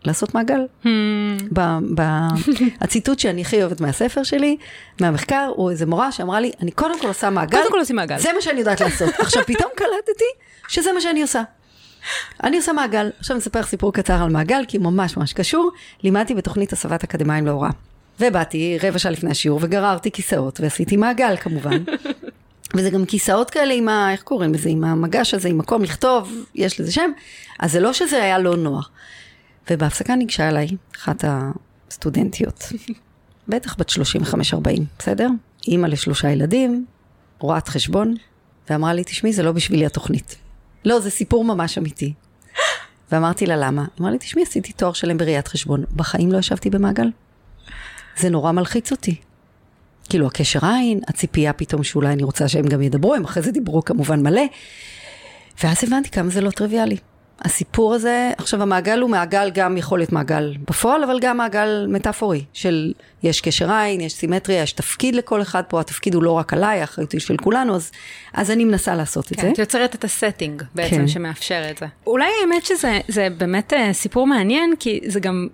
[0.05, 0.65] לעשות מעגל.
[0.83, 0.87] Hmm.
[1.53, 1.61] ב,
[1.95, 2.01] ב,
[2.81, 4.57] הציטוט שאני הכי אוהבת מהספר שלי,
[5.01, 7.57] מהמחקר, הוא איזה מורה שאמרה לי, אני קודם כל עושה מעגל.
[7.57, 8.17] קודם כל עושים מעגל.
[8.17, 9.09] זה מה שאני יודעת לעשות.
[9.19, 10.25] עכשיו, פתאום קלטתי
[10.67, 11.41] שזה מה שאני עושה.
[12.43, 13.09] אני עושה מעגל.
[13.19, 15.71] עכשיו אני אספר סיפור קצר על מעגל, כי הוא ממש ממש קשור.
[16.03, 17.69] לימדתי בתוכנית הסבת אקדמאים להוראה.
[18.19, 21.83] ובאתי רבע שעה לפני השיעור וגררתי כיסאות ועשיתי מעגל כמובן.
[22.75, 24.11] וזה גם כיסאות כאלה עם ה...
[24.11, 24.69] איך קוראים לזה?
[24.69, 27.11] עם המגש הזה, עם מקום לכתוב, יש לזה שם.
[27.59, 28.89] אז זה לא שזה היה לא נוח.
[29.69, 32.63] ובהפסקה ניגשה אליי אחת הסטודנטיות,
[33.47, 33.93] בטח בת 35-40,
[34.99, 35.29] בסדר?
[35.67, 36.85] אימא לשלושה ילדים,
[37.39, 38.15] רואת חשבון,
[38.69, 40.35] ואמרה לי, תשמעי, זה לא בשבילי התוכנית.
[40.85, 42.13] לא, זה סיפור ממש אמיתי.
[43.11, 43.85] ואמרתי לה, למה?
[43.99, 47.11] אמרה לי, תשמעי, עשיתי תואר שלם בראיית חשבון, בחיים לא ישבתי במעגל.
[48.17, 49.15] זה נורא מלחיץ אותי.
[50.09, 53.85] כאילו, הקשר עין, הציפייה פתאום שאולי אני רוצה שהם גם ידברו, הם אחרי זה דיברו
[53.85, 54.41] כמובן מלא.
[55.63, 56.97] ואז הבנתי כמה זה לא טריוויאלי.
[57.41, 62.43] הסיפור הזה, עכשיו המעגל הוא מעגל גם יכול להיות מעגל בפועל, אבל גם מעגל מטאפורי,
[62.53, 62.93] של
[63.23, 66.81] יש קשר עין, יש סימטריה, יש תפקיד לכל אחד פה, התפקיד הוא לא רק עליי,
[66.81, 67.91] האחריות היא של כולנו, אז,
[68.33, 69.47] אז אני מנסה לעשות כן, את זה.
[69.47, 71.07] כן, את יוצרת את ה setting בעצם כן.
[71.07, 71.85] שמאפשר את זה.
[72.07, 75.47] אולי האמת שזה באמת אה, סיפור מעניין, כי זה גם,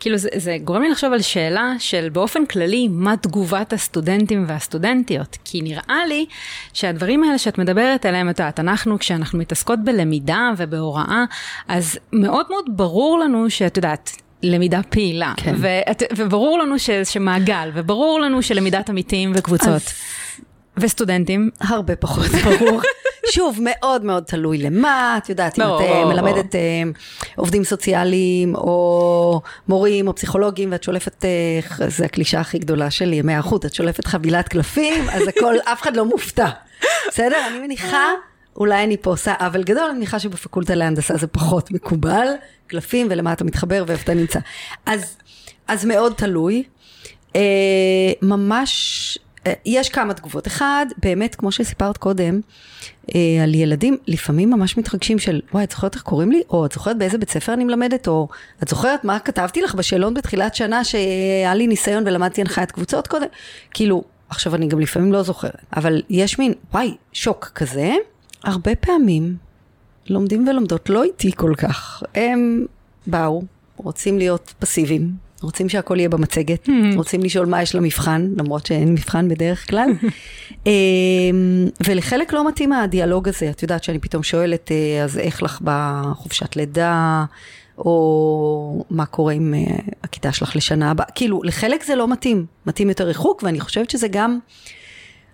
[0.00, 5.38] כאילו זה, זה גורם לי לחשוב על שאלה של באופן כללי, מה תגובת הסטודנטים והסטודנטיות?
[5.44, 6.26] כי נראה לי
[6.72, 11.24] שהדברים האלה שאת מדברת עליהם, את יודעת, אנחנו כשאנחנו מתעסקות בלמידה ובהוראה,
[11.68, 14.10] אז מאוד מאוד ברור לנו שאת יודעת,
[14.42, 15.54] למידה פעילה, כן.
[15.58, 19.68] ואת, וברור לנו ש, שמעגל, וברור לנו שלמידת עמיתים וקבוצות.
[19.68, 19.88] אז...
[20.76, 21.50] וסטודנטים?
[21.60, 22.80] הרבה פחות ברור.
[23.30, 26.82] שוב, מאוד מאוד תלוי למה, את יודעת, אם את אה, מלמדת אה,
[27.36, 33.34] עובדים סוציאליים, או מורים, או פסיכולוגים, ואת שולפת, אה, זו הקלישה הכי גדולה שלי, ימי
[33.34, 36.48] האחות, את שולפת חבילת קלפים, אז הכל, אף אחד לא מופתע.
[37.08, 37.36] בסדר?
[37.50, 38.06] אני מניחה,
[38.56, 42.28] אולי אני פה עושה עוול גדול, אני מניחה שבפקולטה להנדסה זה פחות מקובל,
[42.66, 44.38] קלפים ולמה אתה מתחבר ואיפה אתה נמצא.
[44.86, 45.16] אז,
[45.68, 46.62] אז מאוד תלוי.
[48.22, 49.18] ממש
[49.66, 50.46] יש כמה תגובות.
[50.46, 52.40] אחד, באמת, כמו שסיפרת קודם,
[53.14, 56.42] אה, על ילדים, לפעמים ממש מתרגשים של, וואי, את זוכרת איך קוראים לי?
[56.50, 58.08] או את זוכרת באיזה בית ספר אני מלמדת?
[58.08, 58.28] או
[58.62, 63.26] את זוכרת מה כתבתי לך בשאלון בתחילת שנה שהיה לי ניסיון ולמדתי הנחיית קבוצות קודם?
[63.70, 67.94] כאילו, עכשיו אני גם לפעמים לא זוכרת, אבל יש מין, וואי, שוק כזה.
[68.44, 69.36] הרבה פעמים
[70.08, 72.02] לומדים ולומדות לא איתי כל כך.
[72.14, 72.66] הם
[73.06, 73.42] באו,
[73.76, 76.96] רוצים להיות פסיביים, רוצים שהכל יהיה במצגת, hmm.
[76.96, 79.90] רוצים לשאול מה יש למבחן, למרות שאין מבחן בדרך כלל.
[80.66, 85.60] אמ, ולחלק לא מתאים הדיאלוג הזה, את יודעת שאני פתאום שואלת, אה, אז איך לך
[85.64, 87.24] בחופשת לידה,
[87.78, 92.88] או מה קורה עם אה, הכיתה שלך לשנה הבאה, כאילו, לחלק זה לא מתאים, מתאים
[92.88, 94.38] יותר ריחוק, ואני חושבת שזה גם,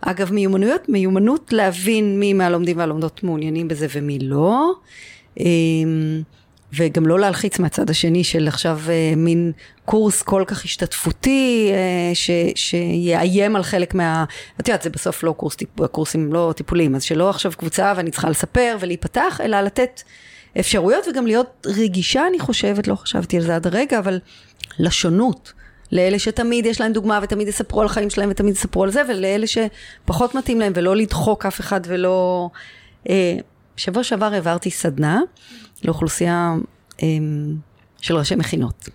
[0.01, 4.73] אגב, מיומנויות, מיומנות להבין מי מהלומדים והלומדות מעוניינים בזה ומי לא.
[6.77, 9.53] וגם לא להלחיץ מהצד השני של עכשיו אה, מין
[9.85, 14.25] קורס כל כך השתתפותי, אה, ש, שיאיים על חלק מה...
[14.61, 15.57] את יודעת, זה בסוף לא קורס,
[15.91, 20.03] קורסים לא טיפוליים, אז שלא עכשיו קבוצה ואני צריכה לספר ולהיפתח, אלא לתת
[20.61, 24.19] אפשרויות וגם להיות רגישה, אני חושבת, לא חשבתי על זה עד הרגע, אבל
[24.79, 25.53] לשונות.
[25.93, 29.47] לאלה שתמיד יש להם דוגמה ותמיד יספרו על החיים שלהם ותמיד יספרו על זה, ולאלה
[29.47, 32.49] שפחות מתאים להם ולא לדחוק אף אחד ולא...
[33.09, 33.37] אה,
[33.77, 35.21] שבוע שעבר העברתי סדנה
[35.85, 36.55] לאוכלוסייה
[37.03, 37.09] אה,
[38.01, 38.89] של ראשי מכינות,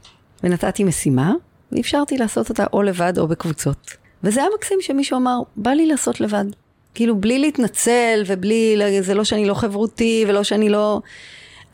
[0.44, 1.34] ונתתי משימה,
[1.72, 3.94] ואפשרתי לעשות אותה או לבד או בקבוצות.
[4.24, 6.46] וזה היה מקסים שמישהו אמר, בא לי לעשות לבד.
[6.94, 11.02] כאילו, בלי להתנצל ובלי, זה לא שאני לא חברותי ולא שאני לא...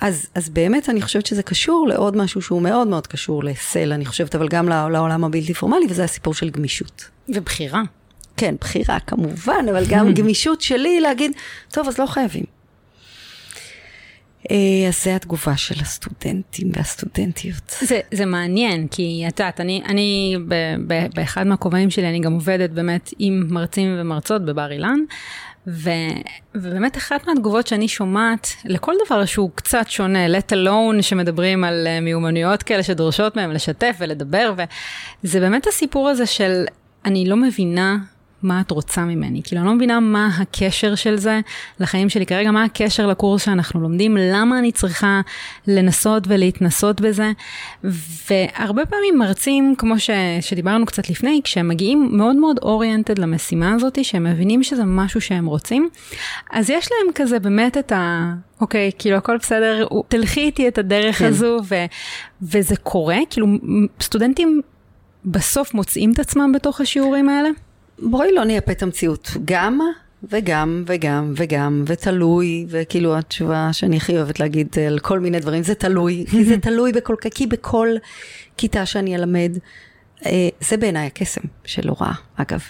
[0.02, 4.06] אז, אז באמת אני חושבת שזה קשור לעוד משהו שהוא מאוד מאוד קשור לסל, אני
[4.06, 7.06] חושבת, אבל גם לעולם הבלתי פורמלי, וזה הסיפור של גמישות.
[7.30, 7.82] ובחירה.
[8.38, 11.32] כן, בחירה כמובן, אבל גם גמישות שלי להגיד,
[11.72, 12.44] טוב, אז לא חייבים.
[14.52, 17.76] אה, אז זה התגובה של הסטודנטים והסטודנטיות.
[17.82, 20.56] זה, זה מעניין, כי את יודעת, אני, אני ב,
[20.88, 25.00] ב, באחד מהכובעים שלי, אני גם עובדת באמת עם מרצים ומרצות בבר אילן,
[25.68, 25.90] ו,
[26.56, 32.00] ובאמת אחת מהתגובות שאני שומעת לכל דבר שהוא קצת שונה, let alone שמדברים על אה,
[32.00, 34.54] מיומנויות כאלה שדורשות מהם לשתף ולדבר,
[35.24, 36.66] וזה באמת הסיפור הזה של
[37.06, 37.98] אני לא מבינה
[38.46, 39.42] מה את רוצה ממני.
[39.44, 41.40] כאילו, אני לא מבינה מה הקשר של זה
[41.80, 45.22] לחיים שלי כרגע, מה הקשר לקורס שאנחנו לומדים, למה אני צריכה
[45.68, 47.32] לנסות ולהתנסות בזה.
[48.30, 50.10] והרבה פעמים מרצים, כמו ש,
[50.42, 55.46] שדיברנו קצת לפני, כשהם מגיעים מאוד מאוד אוריינטד למשימה הזאת, שהם מבינים שזה משהו שהם
[55.46, 55.90] רוצים,
[56.52, 58.34] אז יש להם כזה באמת את ה...
[58.62, 61.26] אוקיי, כאילו הכל בסדר, תלכי איתי את הדרך כן.
[61.26, 61.76] הזו, ו,
[62.42, 63.48] וזה קורה, כאילו
[64.02, 64.62] סטודנטים
[65.26, 67.50] בסוף מוצאים את עצמם בתוך השיעורים האלה?
[68.00, 69.32] בואי לא נייפה את המציאות.
[69.46, 69.80] גם
[70.32, 75.76] וגם וגם וגם, ותלוי, וכאילו התשובה שאני הכי אוהבת להגיד על כל מיני דברים, זה
[75.76, 77.88] תלוי, כי זה תלוי בכל, כי בכל
[78.58, 79.58] כיתה שאני אלמד,
[80.26, 82.64] אה, זה בעיניי הקסם של הוראה, אגב.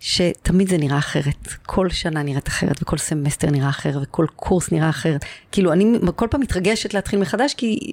[0.00, 4.88] שתמיד זה נראה אחרת, כל שנה נראית אחרת, וכל סמסטר נראה אחרת, וכל קורס נראה
[4.88, 5.24] אחרת.
[5.52, 7.92] כאילו, אני כל פעם מתרגשת להתחיל מחדש, כי,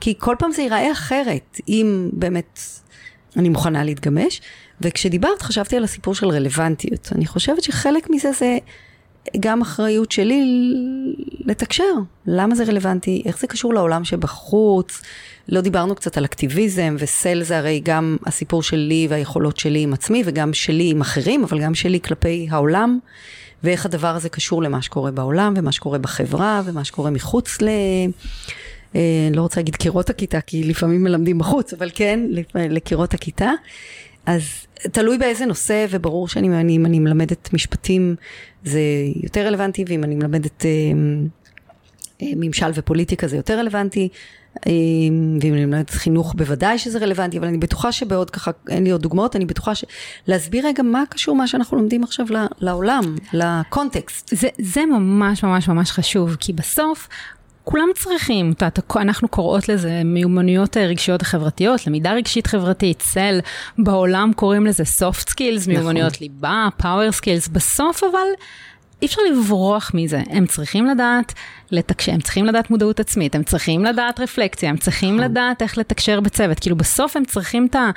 [0.00, 2.60] כי כל פעם זה ייראה אחרת, אם באמת
[3.36, 4.40] אני מוכנה להתגמש.
[4.80, 7.08] וכשדיברת חשבתי על הסיפור של רלוונטיות.
[7.14, 8.58] אני חושבת שחלק מזה זה
[9.40, 10.42] גם אחריות שלי
[11.44, 11.92] לתקשר.
[12.26, 13.22] למה זה רלוונטי?
[13.26, 15.02] איך זה קשור לעולם שבחוץ?
[15.48, 20.22] לא דיברנו קצת על אקטיביזם, וסל זה הרי גם הסיפור שלי והיכולות שלי עם עצמי,
[20.26, 22.98] וגם שלי עם אחרים, אבל גם שלי כלפי העולם,
[23.62, 27.68] ואיך הדבר הזה קשור למה שקורה בעולם, ומה שקורה בחברה, ומה שקורה מחוץ ל...
[28.94, 32.20] אה, אני לא רוצה להגיד קירות הכיתה, כי לפעמים מלמדים בחוץ, אבל כן,
[32.54, 33.50] לקירות הכיתה.
[34.28, 34.42] אז
[34.92, 38.16] תלוי באיזה נושא, וברור שאני, אני, אני מלמדת משפטים,
[38.64, 38.80] זה
[39.22, 40.70] יותר רלוונטי, ואם אני מלמדת אה,
[42.22, 44.08] אה, ממשל ופוליטיקה זה יותר רלוונטי,
[44.66, 44.72] אה,
[45.42, 49.02] ואם אני מלמדת חינוך בוודאי שזה רלוונטי, אבל אני בטוחה שבעוד ככה, אין לי עוד
[49.02, 49.84] דוגמאות, אני בטוחה ש...
[50.26, 52.26] להסביר רגע מה קשור מה שאנחנו לומדים עכשיו
[52.60, 54.28] לעולם, לקונטקסט.
[54.36, 57.08] זה, זה ממש ממש ממש חשוב, כי בסוף
[57.70, 63.38] כולם צריכים, את יודעת, אנחנו קוראות לזה מיומנויות אה, רגשיות חברתיות, למידה רגשית חברתית, סל,
[63.78, 65.72] בעולם קוראים לזה soft skills, נכון.
[65.72, 68.28] מיומנויות ליבה, power skills, בסוף אבל
[69.02, 71.34] אי אפשר לברוח מזה, הם צריכים לדעת
[71.70, 75.30] לתקשר, הם צריכים לדעת מודעות עצמית, הם צריכים לדעת רפלקציה, הם צריכים נכון.
[75.30, 77.90] לדעת איך לתקשר בצוות, כאילו בסוף הם צריכים את ה...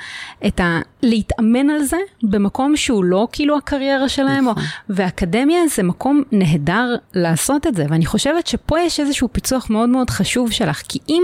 [0.46, 4.64] את ה להתאמן על זה במקום שהוא לא כאילו הקריירה שלהם, או, נכון.
[4.88, 10.10] ואקדמיה זה מקום נהדר לעשות את זה, ואני חושבת שפה יש איזשהו פיצוח מאוד מאוד
[10.10, 11.22] חשוב שלך, כי אם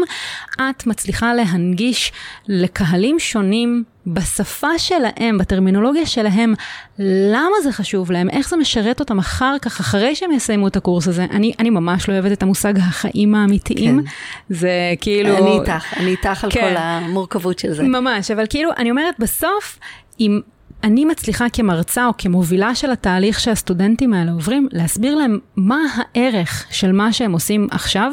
[0.60, 2.12] את מצליחה להנגיש
[2.48, 6.54] לקהלים שונים בשפה שלהם, בטרמינולוגיה שלהם,
[6.98, 11.08] למה זה חשוב להם, איך זה משרת אותם אחר כך, אחרי שהם יסיימו את הקורס
[11.08, 11.26] הזה.
[11.30, 14.02] אני, אני ממש לא אוהבת את המושג החיים האמיתיים.
[14.02, 14.10] כן.
[14.48, 15.38] זה כאילו...
[15.38, 16.60] אני איתך, אני איתך על כן.
[16.60, 17.82] כל המורכבות של זה.
[17.82, 19.78] ממש, אבל כאילו, אני אומרת, בסוף,
[20.20, 20.40] אם
[20.84, 26.92] אני מצליחה כמרצה או כמובילה של התהליך שהסטודנטים האלה עוברים, להסביר להם מה הערך של
[26.92, 28.12] מה שהם עושים עכשיו,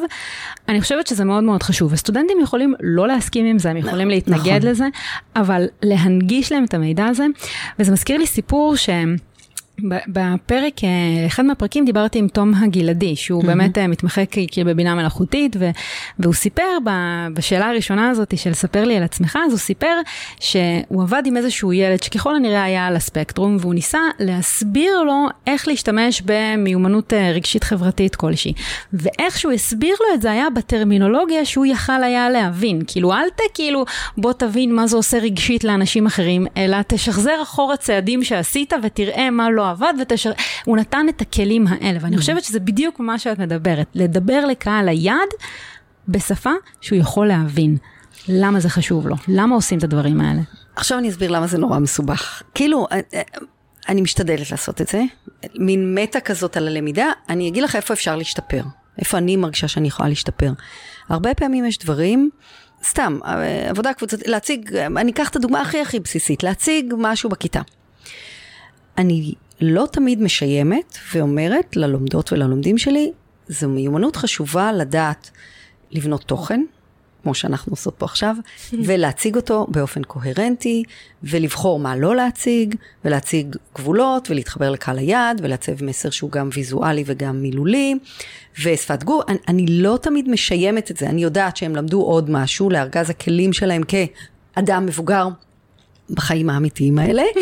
[0.70, 1.94] אני חושבת שזה מאוד מאוד חשוב.
[1.94, 4.70] הסטודנטים יכולים לא להסכים עם זה, הם יכולים להתנגד נכון.
[4.70, 4.86] לזה,
[5.36, 7.26] אבל להנגיש להם את המידע הזה,
[7.80, 9.16] וזה מזכיר לי סיפור שהם...
[10.08, 13.46] בפרק, אה, אחד מהפרקים דיברתי עם תום הגלעדי, שהוא mm-hmm.
[13.46, 15.70] באמת אה, מתמחה כאילו בבינה מלאכותית, ו,
[16.20, 16.78] והוא סיפר
[17.34, 19.96] בשאלה הראשונה הזאת של ספר לי על עצמך, אז הוא סיפר
[20.40, 25.68] שהוא עבד עם איזשהו ילד שככל הנראה היה על הספקטרום, והוא ניסה להסביר לו איך
[25.68, 28.54] להשתמש במיומנות אה, רגשית חברתית כלשהי.
[28.94, 32.82] ואיך שהוא הסביר לו את זה היה בטרמינולוגיה שהוא יכל היה להבין.
[32.88, 33.86] כאילו, אל ת כאילו,
[34.18, 39.50] בוא תבין מה זה עושה רגשית לאנשים אחרים, אלא תשחזר אחורה צעדים שעשית ותראה מה
[39.50, 40.32] לא עבד, ותשר...
[40.66, 42.20] הוא נתן את הכלים האלה, ואני mm.
[42.20, 45.30] חושבת שזה בדיוק מה שאת מדברת, לדבר לקהל היעד.
[46.08, 46.52] בשפה
[46.82, 47.78] שהוא יכול להבין.
[48.28, 49.16] למה זה חשוב לו?
[49.28, 50.42] למה עושים את הדברים האלה?
[50.76, 52.42] עכשיו אני אסביר למה זה נורא מסובך.
[52.54, 53.22] כאילו, אה, אה,
[53.90, 55.04] אני משתדלת לעשות את זה,
[55.56, 58.62] מין מטה כזאת על הלמידה, אני אגיד לך איפה אפשר להשתפר,
[59.00, 60.52] איפה אני מרגישה שאני יכולה להשתפר.
[61.10, 62.30] הרבה פעמים יש דברים,
[62.84, 67.62] סתם, אה, עבודה קבוצתית, להציג, אני אקח את הדוגמה הכי הכי בסיסית, להציג משהו בכיתה.
[68.98, 73.12] אני לא תמיד משיימת ואומרת ללומדות וללומדים שלי,
[73.48, 75.32] זו מיומנות חשובה לדעת
[75.92, 76.62] לבנות תוכן,
[77.24, 78.36] כמו שאנחנו עושות פה עכשיו,
[78.86, 80.84] ולהציג אותו באופן קוהרנטי,
[81.24, 87.42] ולבחור מה לא להציג, ולהציג גבולות, ולהתחבר לקהל היעד, ולעצב מסר שהוא גם ויזואלי וגם
[87.42, 87.96] מילולי,
[88.64, 89.24] ושפת גור.
[89.28, 93.54] אני, אני לא תמיד משיימת את זה, אני יודעת שהם למדו עוד משהו לארגז הכלים
[93.54, 95.28] שלהם כאדם מבוגר
[96.10, 97.24] בחיים האמיתיים האלה.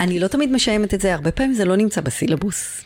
[0.00, 2.80] אני לא תמיד משיימת את זה, הרבה פעמים זה לא נמצא בסילבוס.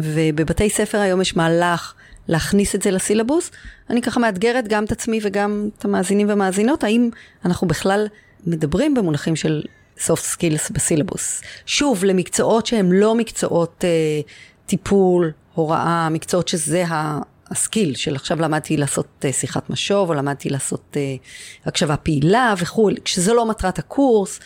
[0.00, 1.94] ובבתי ספר היום יש מהלך
[2.28, 3.50] להכניס את זה לסילבוס.
[3.90, 7.10] אני ככה מאתגרת גם את עצמי וגם את המאזינים והמאזינות, האם
[7.44, 8.06] אנחנו בכלל
[8.46, 9.62] מדברים במונחים של
[9.98, 11.42] soft skills בסילבוס.
[11.66, 14.20] שוב, למקצועות שהם לא מקצועות אה,
[14.66, 17.20] טיפול, הוראה, מקצועות שזה ה...
[17.50, 23.00] הסקיל של עכשיו למדתי לעשות uh, שיחת משוב, או למדתי לעשות uh, הקשבה פעילה וכולי,
[23.04, 24.40] כשזו לא מטרת הקורס,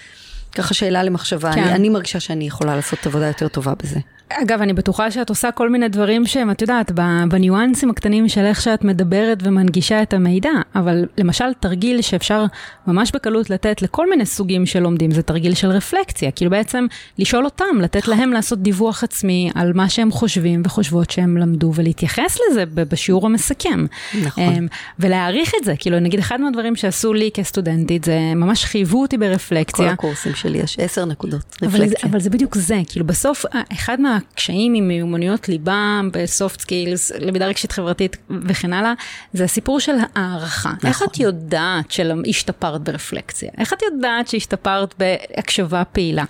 [0.55, 1.63] ככה שאלה למחשבה, כן.
[1.63, 4.01] אני, אני מרגישה שאני יכולה לעשות עבודה יותר טובה בזה.
[4.33, 6.93] אגב, אני בטוחה שאת עושה כל מיני דברים שהם, את יודעת,
[7.29, 12.45] בניואנסים הקטנים של איך שאת מדברת ומנגישה את המידע, אבל למשל תרגיל שאפשר
[12.87, 16.87] ממש בקלות לתת לכל מיני סוגים של לומדים, זה תרגיל של רפלקציה, כאילו בעצם
[17.19, 22.39] לשאול אותם, לתת להם לעשות דיווח עצמי על מה שהם חושבים וחושבות שהם למדו, ולהתייחס
[22.51, 23.87] לזה בשיעור המסכם.
[24.23, 24.45] נכון.
[24.45, 24.67] אמ,
[24.99, 29.87] ולהעריך את זה, כאילו נגיד אחד מהדברים שעשו לי כסטודנטית, זה ממש חייבו אותי ברפלקציה.
[29.87, 31.69] כל הקורסים שלי יש עשר נקודות רפלקציה.
[31.69, 34.20] אבל זה, אבל זה בדיוק זה, כאילו בסוף, אחד מה...
[34.33, 38.93] הקשיים עם מיומנויות ליבה בסופט סקילס, למידה רגשית חברתית וכן הלאה,
[39.33, 40.71] זה הסיפור של הערכה.
[40.71, 40.89] נכון.
[40.89, 43.51] איך את יודעת שהשתפרת ברפלקציה?
[43.59, 46.25] איך את יודעת שהשתפרת בהקשבה פעילה?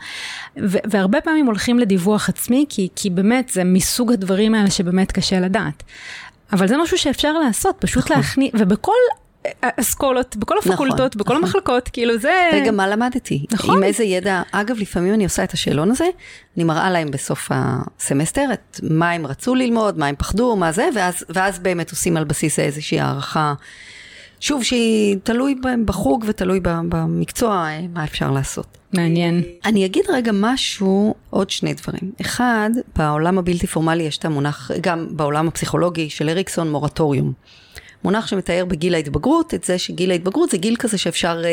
[0.56, 5.40] ו- והרבה פעמים הולכים לדיווח עצמי, כי, כי באמת זה מסוג הדברים האלה שבאמת קשה
[5.40, 5.82] לדעת.
[6.52, 8.16] אבל זה משהו שאפשר לעשות, פשוט נכון.
[8.16, 8.92] להכניס, ובכל
[9.62, 11.44] אסכולות, בכל נכון, הפקולטות, נכון, בכל נכון.
[11.44, 12.50] המחלקות, כאילו זה...
[12.52, 13.46] רגע, מה למדתי?
[13.52, 13.76] נכון.
[13.76, 16.04] עם איזה ידע, אגב, לפעמים אני עושה את השאלון הזה,
[16.56, 20.88] אני מראה להם בסוף הסמסטר את מה הם רצו ללמוד, מה הם פחדו, מה זה,
[20.94, 23.54] ואז, ואז באמת עושים על בסיס איזושהי הערכה.
[24.40, 28.78] שוב, שהיא תלוי בחוג ותלוי במקצוע, מה אפשר לעשות.
[28.92, 29.42] מעניין.
[29.64, 32.12] אני אגיד רגע משהו, עוד שני דברים.
[32.20, 37.32] אחד, בעולם הבלתי פורמלי יש את המונח, גם בעולם הפסיכולוגי של אריקסון, מורטוריום.
[38.04, 41.50] מונח שמתאר בגיל ההתבגרות, את זה שגיל ההתבגרות זה גיל כזה שאפשר אה,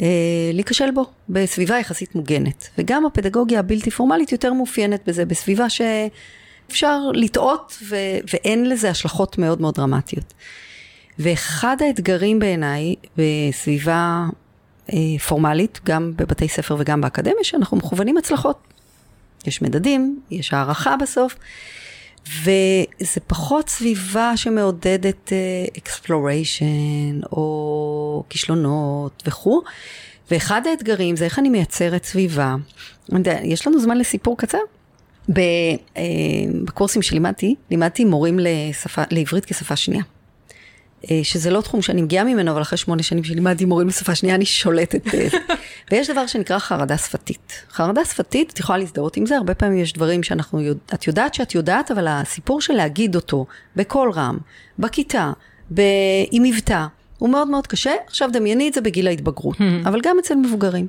[0.00, 2.68] אה, להיכשל בו בסביבה יחסית מוגנת.
[2.78, 9.60] וגם הפדגוגיה הבלתי פורמלית יותר מאופיינת בזה, בסביבה שאפשר לטעות ו- ואין לזה השלכות מאוד
[9.60, 10.34] מאוד דרמטיות.
[11.18, 14.24] ואחד האתגרים בעיניי בסביבה
[14.92, 18.58] אה, פורמלית, גם בבתי ספר וגם באקדמיה, שאנחנו מכוונים הצלחות.
[19.46, 21.36] יש מדדים, יש הערכה בסוף,
[22.26, 25.32] וזה פחות סביבה שמעודדת
[25.78, 29.62] אקספלוריישן uh, או כישלונות וכו'.
[30.30, 32.54] ואחד האתגרים זה איך אני מייצרת סביבה.
[33.42, 34.58] יש לנו זמן לסיפור קצר?
[35.28, 35.38] אה,
[36.64, 40.02] בקורסים שלימדתי, לימדתי מורים לשפה, לעברית כשפה שנייה.
[41.10, 44.34] אה, שזה לא תחום שאני מגיעה ממנו, אבל אחרי שמונה שנים שלימדתי מורים לשפה שנייה,
[44.34, 45.02] אני שולטת.
[45.90, 47.64] ויש דבר שנקרא חרדה שפתית.
[47.70, 50.60] חרדה שפתית, את יכולה להזדהות עם זה, הרבה פעמים יש דברים שאנחנו,
[50.94, 54.38] את יודעת שאת יודעת, אבל הסיפור של להגיד אותו בקול רם,
[54.78, 55.32] בכיתה,
[55.74, 55.80] ב...
[56.30, 56.86] עם מבטא,
[57.18, 57.92] הוא מאוד מאוד קשה.
[58.06, 59.56] עכשיו דמייני את זה בגיל ההתבגרות.
[59.88, 60.86] אבל גם אצל מבוגרים.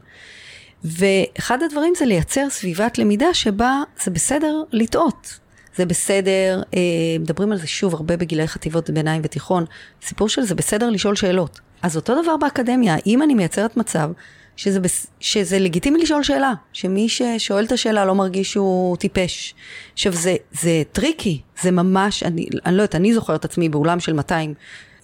[0.84, 5.40] ואחד הדברים זה לייצר סביבת למידה שבה זה בסדר לטעות.
[5.76, 6.80] זה בסדר, אה,
[7.20, 9.66] מדברים על זה שוב הרבה בגילי חטיבות ביניים ותיכון,
[10.02, 11.60] סיפור של זה בסדר לשאול שאלות.
[11.82, 14.12] אז אותו דבר באקדמיה, אם אני מייצרת מצב
[14.56, 14.80] שזה.
[15.20, 19.56] שזה לגיטימי לשאול שאלה, שמי ששואל את השאלה לא מרגיש שהוא טיפש.
[19.94, 24.14] עכשיו זה, זה tricky, זה ממש, אני, אני לא יודעת, אני זוכרת עצמי באולם של
[24.14, 24.54] 200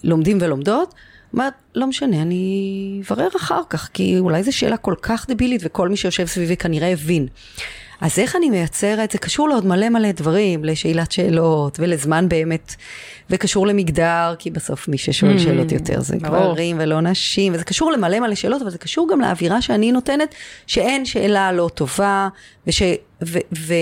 [0.04, 0.94] לומדים ולומדות,
[1.32, 5.88] אומרת, לא משנה, אני אברר אחר כך, כי אולי זו שאלה כל כך דבילית וכל
[5.88, 7.26] מי שיושב סביבי כנראה הבין.
[8.00, 12.74] אז איך אני מייצרת, זה קשור לעוד מלא מלא דברים, לשאלת שאלות ולזמן באמת,
[13.30, 16.52] וקשור למגדר, כי בסוף מי ששואל אממ, שאלות יותר זה ברור.
[16.52, 20.34] גברים ולא נשים, וזה קשור למלא מלא שאלות, אבל זה קשור גם לאווירה שאני נותנת,
[20.66, 22.28] שאין שאלה לא טובה,
[22.66, 22.82] וש,
[23.22, 23.74] ו, ו,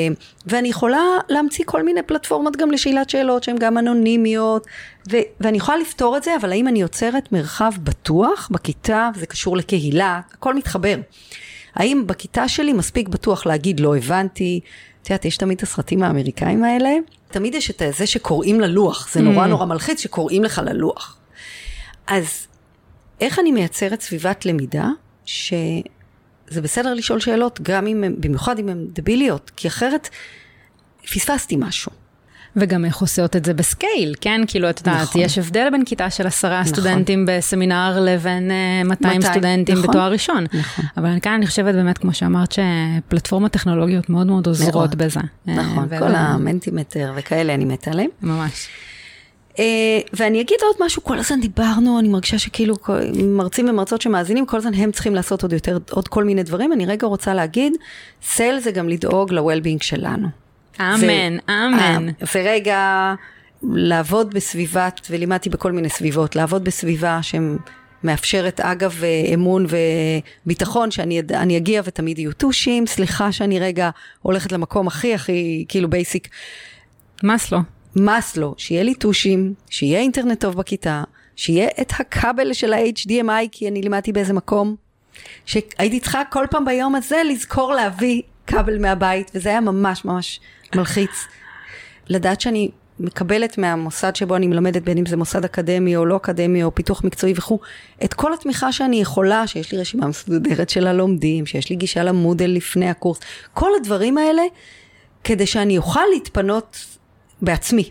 [0.46, 4.66] ואני יכולה להמציא כל מיני פלטפורמות גם לשאלת שאלות שהן גם אנונימיות,
[5.12, 9.57] ו, ואני יכולה לפתור את זה, אבל האם אני יוצרת מרחב בטוח בכיתה, וזה קשור
[9.57, 10.96] לקהילה, הכל מתחבר.
[11.76, 14.60] האם בכיתה שלי מספיק בטוח להגיד לא הבנתי,
[15.02, 16.90] את יודעת, יש תמיד את הסרטים האמריקאים האלה,
[17.28, 19.48] תמיד יש את זה שקוראים ללוח, זה נורא Mm.
[19.48, 21.16] נורא מלחיץ שקוראים לך ללוח.
[22.06, 22.46] אז
[23.20, 24.88] איך אני מייצרת סביבת למידה,
[25.24, 25.82] שזה
[26.62, 30.09] בסדר לשאול שאלות, גם אם, הם- במיוחד אם הן דביליות, כי אחרת
[31.14, 31.92] פספסתי משהו.
[32.57, 34.40] וגם איך עושות את זה בסקייל, כן?
[34.46, 35.20] כאילו, את יודעת, נכון.
[35.20, 39.90] יש הבדל בין כיתה של עשרה סטודנטים בסמינר לבין אה, 200 200, סטודנטים נכון.
[39.90, 40.44] בתואר ראשון.
[40.52, 40.84] נכון.
[40.96, 44.94] אבל כאן אני חושבת באמת, כמו שאמרת, שפלטפורמות טכנולוגיות מאוד מאוד עוזרות מאוד.
[44.94, 45.20] בזה.
[45.48, 48.11] אה, נכון, וזה- כל המנטימטר וכאלה, אני מתה עליהם.
[48.22, 48.68] ממש.
[49.59, 49.64] אה,
[50.12, 52.74] ואני אגיד עוד משהו, כל הזמן דיברנו, אני מרגישה שכאילו
[53.24, 56.72] מרצים ומרצות שמאזינים, כל הזמן הם צריכים לעשות עוד יותר, עוד כל מיני דברים.
[56.72, 57.72] אני רגע רוצה להגיד,
[58.22, 60.28] סל זה גם לדאוג ל-well-being שלנו.
[60.81, 62.09] אמן, אמן.
[62.09, 63.14] אה, ורגע,
[63.62, 69.66] לעבוד בסביבת, ולימדתי בכל מיני סביבות, לעבוד בסביבה שמאפשרת אגב אה, אמון
[70.45, 73.91] וביטחון, שאני אגיע ותמיד יהיו טושים, סליחה שאני רגע
[74.22, 76.28] הולכת למקום הכי הכי כאילו basic,
[77.22, 77.59] מאסלו.
[77.97, 81.03] מאסלו, שיהיה לי טושים, שיהיה אינטרנט טוב בכיתה,
[81.37, 84.77] שיהיה את הכבל של ה-HDMI, כי אני לימדתי באיזה מקום,
[85.47, 90.41] שהייתי צריכה כל פעם ביום הזה לזכור להביא כבל מהבית, וזה היה ממש ממש
[90.74, 91.26] מלחיץ.
[92.08, 96.64] לדעת שאני מקבלת מהמוסד שבו אני מלמדת, בין אם זה מוסד אקדמי או לא אקדמי
[96.64, 97.58] או פיתוח מקצועי וכו',
[98.04, 102.50] את כל התמיכה שאני יכולה, שיש לי רשימה מסודרת של הלומדים, שיש לי גישה למודל
[102.50, 103.20] לפני הקורס,
[103.54, 104.42] כל הדברים האלה,
[105.24, 106.86] כדי שאני אוכל להתפנות
[107.42, 107.90] בעצמי.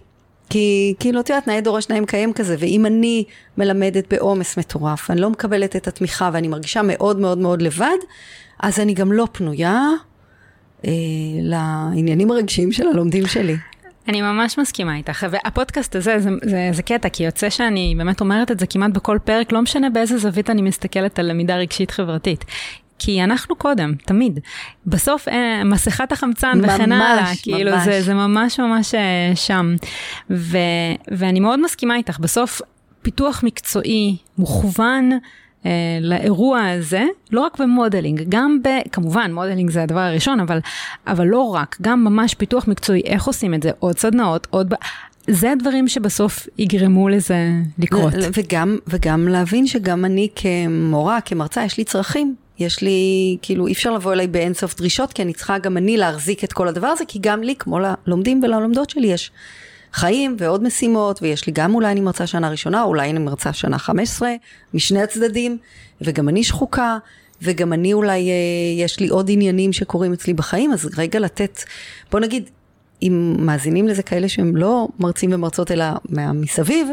[0.49, 3.23] כי כאילו, את יודעת, נאה דורש נאה מקיים כזה, ואם אני
[3.57, 7.97] מלמדת בעומס מטורף, אני לא מקבלת את התמיכה ואני מרגישה מאוד מאוד מאוד לבד,
[8.59, 9.89] אז אני גם לא פנויה
[10.85, 10.91] אה,
[11.41, 13.55] לעניינים הרגשיים של הלומדים שלי.
[14.07, 18.51] אני ממש מסכימה איתך, והפודקאסט הזה זה, זה, זה קטע, כי יוצא שאני באמת אומרת
[18.51, 22.45] את זה כמעט בכל פרק, לא משנה באיזה זווית אני מסתכלת על למידה רגשית חברתית.
[22.99, 24.39] כי אנחנו קודם, תמיד.
[24.85, 27.85] בסוף אה, מסכת החמצן וכן ממש, הלאה, כאילו ממש.
[27.85, 29.75] זה, זה ממש ממש אה, שם.
[30.29, 30.57] ו,
[31.11, 32.61] ואני מאוד מסכימה איתך, בסוף
[33.01, 35.09] פיתוח מקצועי מוכוון.
[35.65, 38.67] אה, לאירוע הזה, לא רק ב modeling, גם ב...
[38.91, 40.59] כמובן, modeling זה הדבר הראשון, אבל,
[41.07, 44.73] אבל לא רק, גם ממש פיתוח מקצועי, איך עושים את זה, עוד סדנאות, עוד...
[45.27, 47.49] זה הדברים שבסוף יגרמו לזה
[47.79, 48.13] לקרות.
[48.33, 52.35] וגם, וגם להבין שגם אני כמורה, כמרצה, יש לי צרכים.
[52.59, 56.43] יש לי, כאילו, אי אפשר לבוא אליי באינסוף דרישות, כי אני צריכה גם אני להחזיק
[56.43, 59.31] את כל הדבר הזה, כי גם לי, כמו ללומדים וללומדות שלי, יש
[59.95, 63.77] חיים ועוד משימות, ויש לי גם אולי אני מרצה שנה ראשונה, אולי אני מרצה שנה
[63.77, 64.29] 15,
[64.73, 65.57] משני הצדדים,
[66.01, 66.97] וגם אני שחוקה,
[67.41, 71.63] וגם אני אולי, אה, יש לי עוד עניינים שקורים אצלי בחיים, אז רגע לתת,
[72.11, 72.49] בוא נגיד,
[73.01, 75.85] אם מאזינים לזה כאלה שהם לא מרצים ומרצות אלא
[76.33, 76.87] מסביב,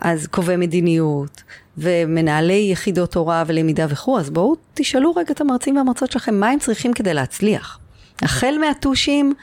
[0.00, 1.42] אז קובעי מדיניות
[1.78, 6.58] ומנהלי יחידות הוראה ולמידה וכו', אז בואו תשאלו רגע את המרצים והמרצות שלכם מה הם
[6.58, 7.78] צריכים כדי להצליח.
[8.22, 9.34] החל מהטושים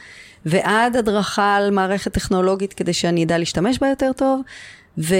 [0.45, 4.41] ועד הדרכה על מערכת טכנולוגית כדי שאני אדע להשתמש בה יותר טוב,
[4.97, 5.15] ו-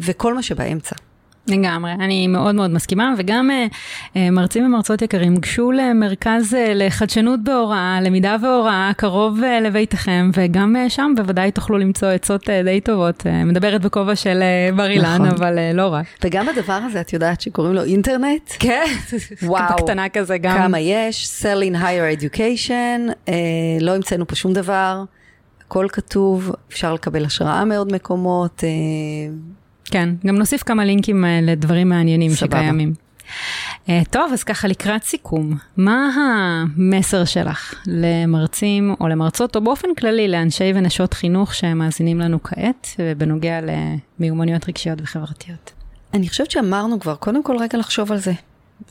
[0.00, 0.96] וכל מה שבאמצע.
[1.46, 3.66] לגמרי, אני מאוד מאוד מסכימה, וגם אה,
[4.16, 11.12] אה, מרצים ומרצות יקרים, גשו למרכז אה, לחדשנות בהוראה, למידה והוראה, קרוב לביתכם, וגם שם
[11.16, 13.26] בוודאי תוכלו למצוא עצות די טובות.
[13.44, 14.42] מדברת בכובע של
[14.76, 15.26] בר אילן, נכון.
[15.26, 16.06] אבל לא רק.
[16.24, 18.50] וגם הדבר הזה, את יודעת שקוראים לו אינטרנט?
[18.58, 18.84] כן,
[19.42, 19.76] וואו.
[19.76, 20.56] בקטנה כזה גם.
[20.56, 23.34] כמה יש, Sell in higher education, אה,
[23.80, 25.04] לא המצאנו פה שום דבר,
[25.66, 28.68] הכל כתוב, אפשר לקבל השראה מעוד מקומות, אה,
[29.92, 32.58] כן, גם נוסיף כמה לינקים אה, לדברים מעניינים סבבה.
[32.58, 32.94] שקיימים.
[33.88, 40.28] אה, טוב, אז ככה לקראת סיכום, מה המסר שלך למרצים או למרצות, או באופן כללי
[40.28, 42.86] לאנשי ונשות חינוך שמאזינים לנו כעת,
[43.18, 43.60] בנוגע
[44.18, 45.72] למיומנויות רגשיות וחברתיות?
[46.14, 48.32] אני חושבת שאמרנו כבר, קודם כל רגע לחשוב על זה.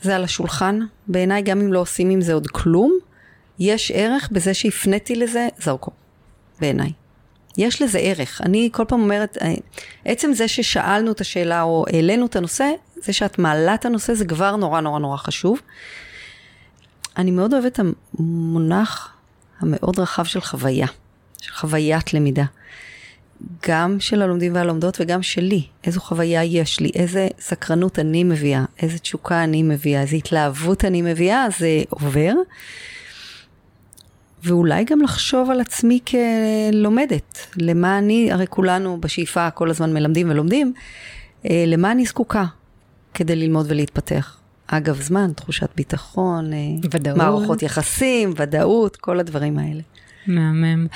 [0.02, 2.92] זה על השולחן, בעיניי גם אם לא עושים עם זה עוד כלום,
[3.58, 5.94] יש ערך בזה שהפניתי לזה זרקור,
[6.60, 6.92] בעיניי.
[7.56, 8.40] יש לזה ערך.
[8.44, 9.54] אני כל פעם אומרת, אה,
[10.04, 12.70] עצם זה ששאלנו את השאלה או העלינו את הנושא,
[13.02, 15.60] זה שאת מעלה את הנושא זה כבר נורא נורא נורא חשוב.
[17.16, 17.80] אני מאוד אוהבת את
[18.18, 19.12] המונח
[19.60, 20.86] המאוד רחב של חוויה,
[21.40, 22.44] של חוויית למידה.
[23.68, 28.98] גם של הלומדים והלומדות וגם שלי, איזו חוויה יש לי, איזה סקרנות אני מביאה, איזה
[28.98, 32.32] תשוקה אני מביאה, איזה התלהבות אני מביאה, זה עובר.
[34.44, 40.72] ואולי גם לחשוב על עצמי כלומדת, למה אני, הרי כולנו בשאיפה כל הזמן מלמדים ולומדים,
[41.50, 42.44] אה, למה אני זקוקה
[43.14, 44.36] כדי ללמוד ולהתפתח.
[44.66, 46.58] אגב זמן, תחושת ביטחון, אה,
[46.90, 47.16] ודאות.
[47.16, 49.80] מערכות יחסים, ודאות, כל הדברים האלה.
[50.26, 50.86] מהמם.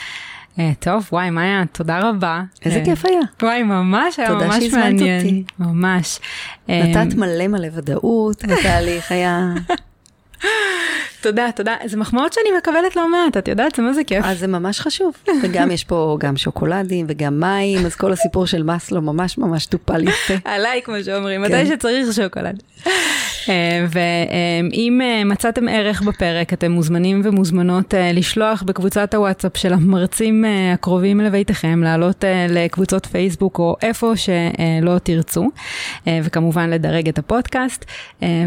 [0.59, 2.43] אה, טוב, וואי, מאיה, תודה רבה.
[2.65, 3.21] איזה כיף היה.
[3.43, 5.19] וואי, ממש, היה תודה ממש שהזמנת מעניין.
[5.19, 5.45] אותי.
[5.59, 6.19] ממש.
[6.69, 9.55] נתת מלא מלא ודאות בתהליך, היה...
[11.27, 11.74] תודה, תודה.
[11.85, 14.24] זה מחמאות שאני מקבלת לא מעט, את יודעת, זה מה זה כיף.
[14.24, 15.14] אז זה ממש חשוב.
[15.43, 20.09] וגם יש פה גם שוקולדים וגם מים, אז כל הסיפור של מאסלו ממש ממש טופל
[20.09, 20.35] יפה.
[20.55, 21.55] עליי, כמו שאומרים, כן.
[21.55, 22.62] מתי שצריך שוקולד.
[23.49, 30.45] אה, ואם אה, מצאתם ערך בפרק, אתם מוזמנים ומוזמנות אה, לשלוח בקבוצת הוואטסאפ של המרצים
[30.74, 35.49] הקרובים לביתכם, לעלות לקבוצות פייסבוק או איפה שלא תרצו,
[36.07, 37.85] וכמובן לדרג את הפודקאסט.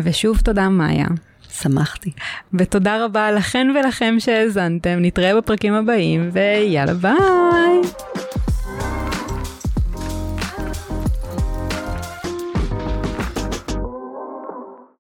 [0.03, 1.05] ושוב תודה מאיה.
[1.54, 2.12] שמחתי.
[2.54, 7.82] ותודה רבה לכן ולכם שהאזנתם, נתראה בפרקים הבאים, ויאללה ביי.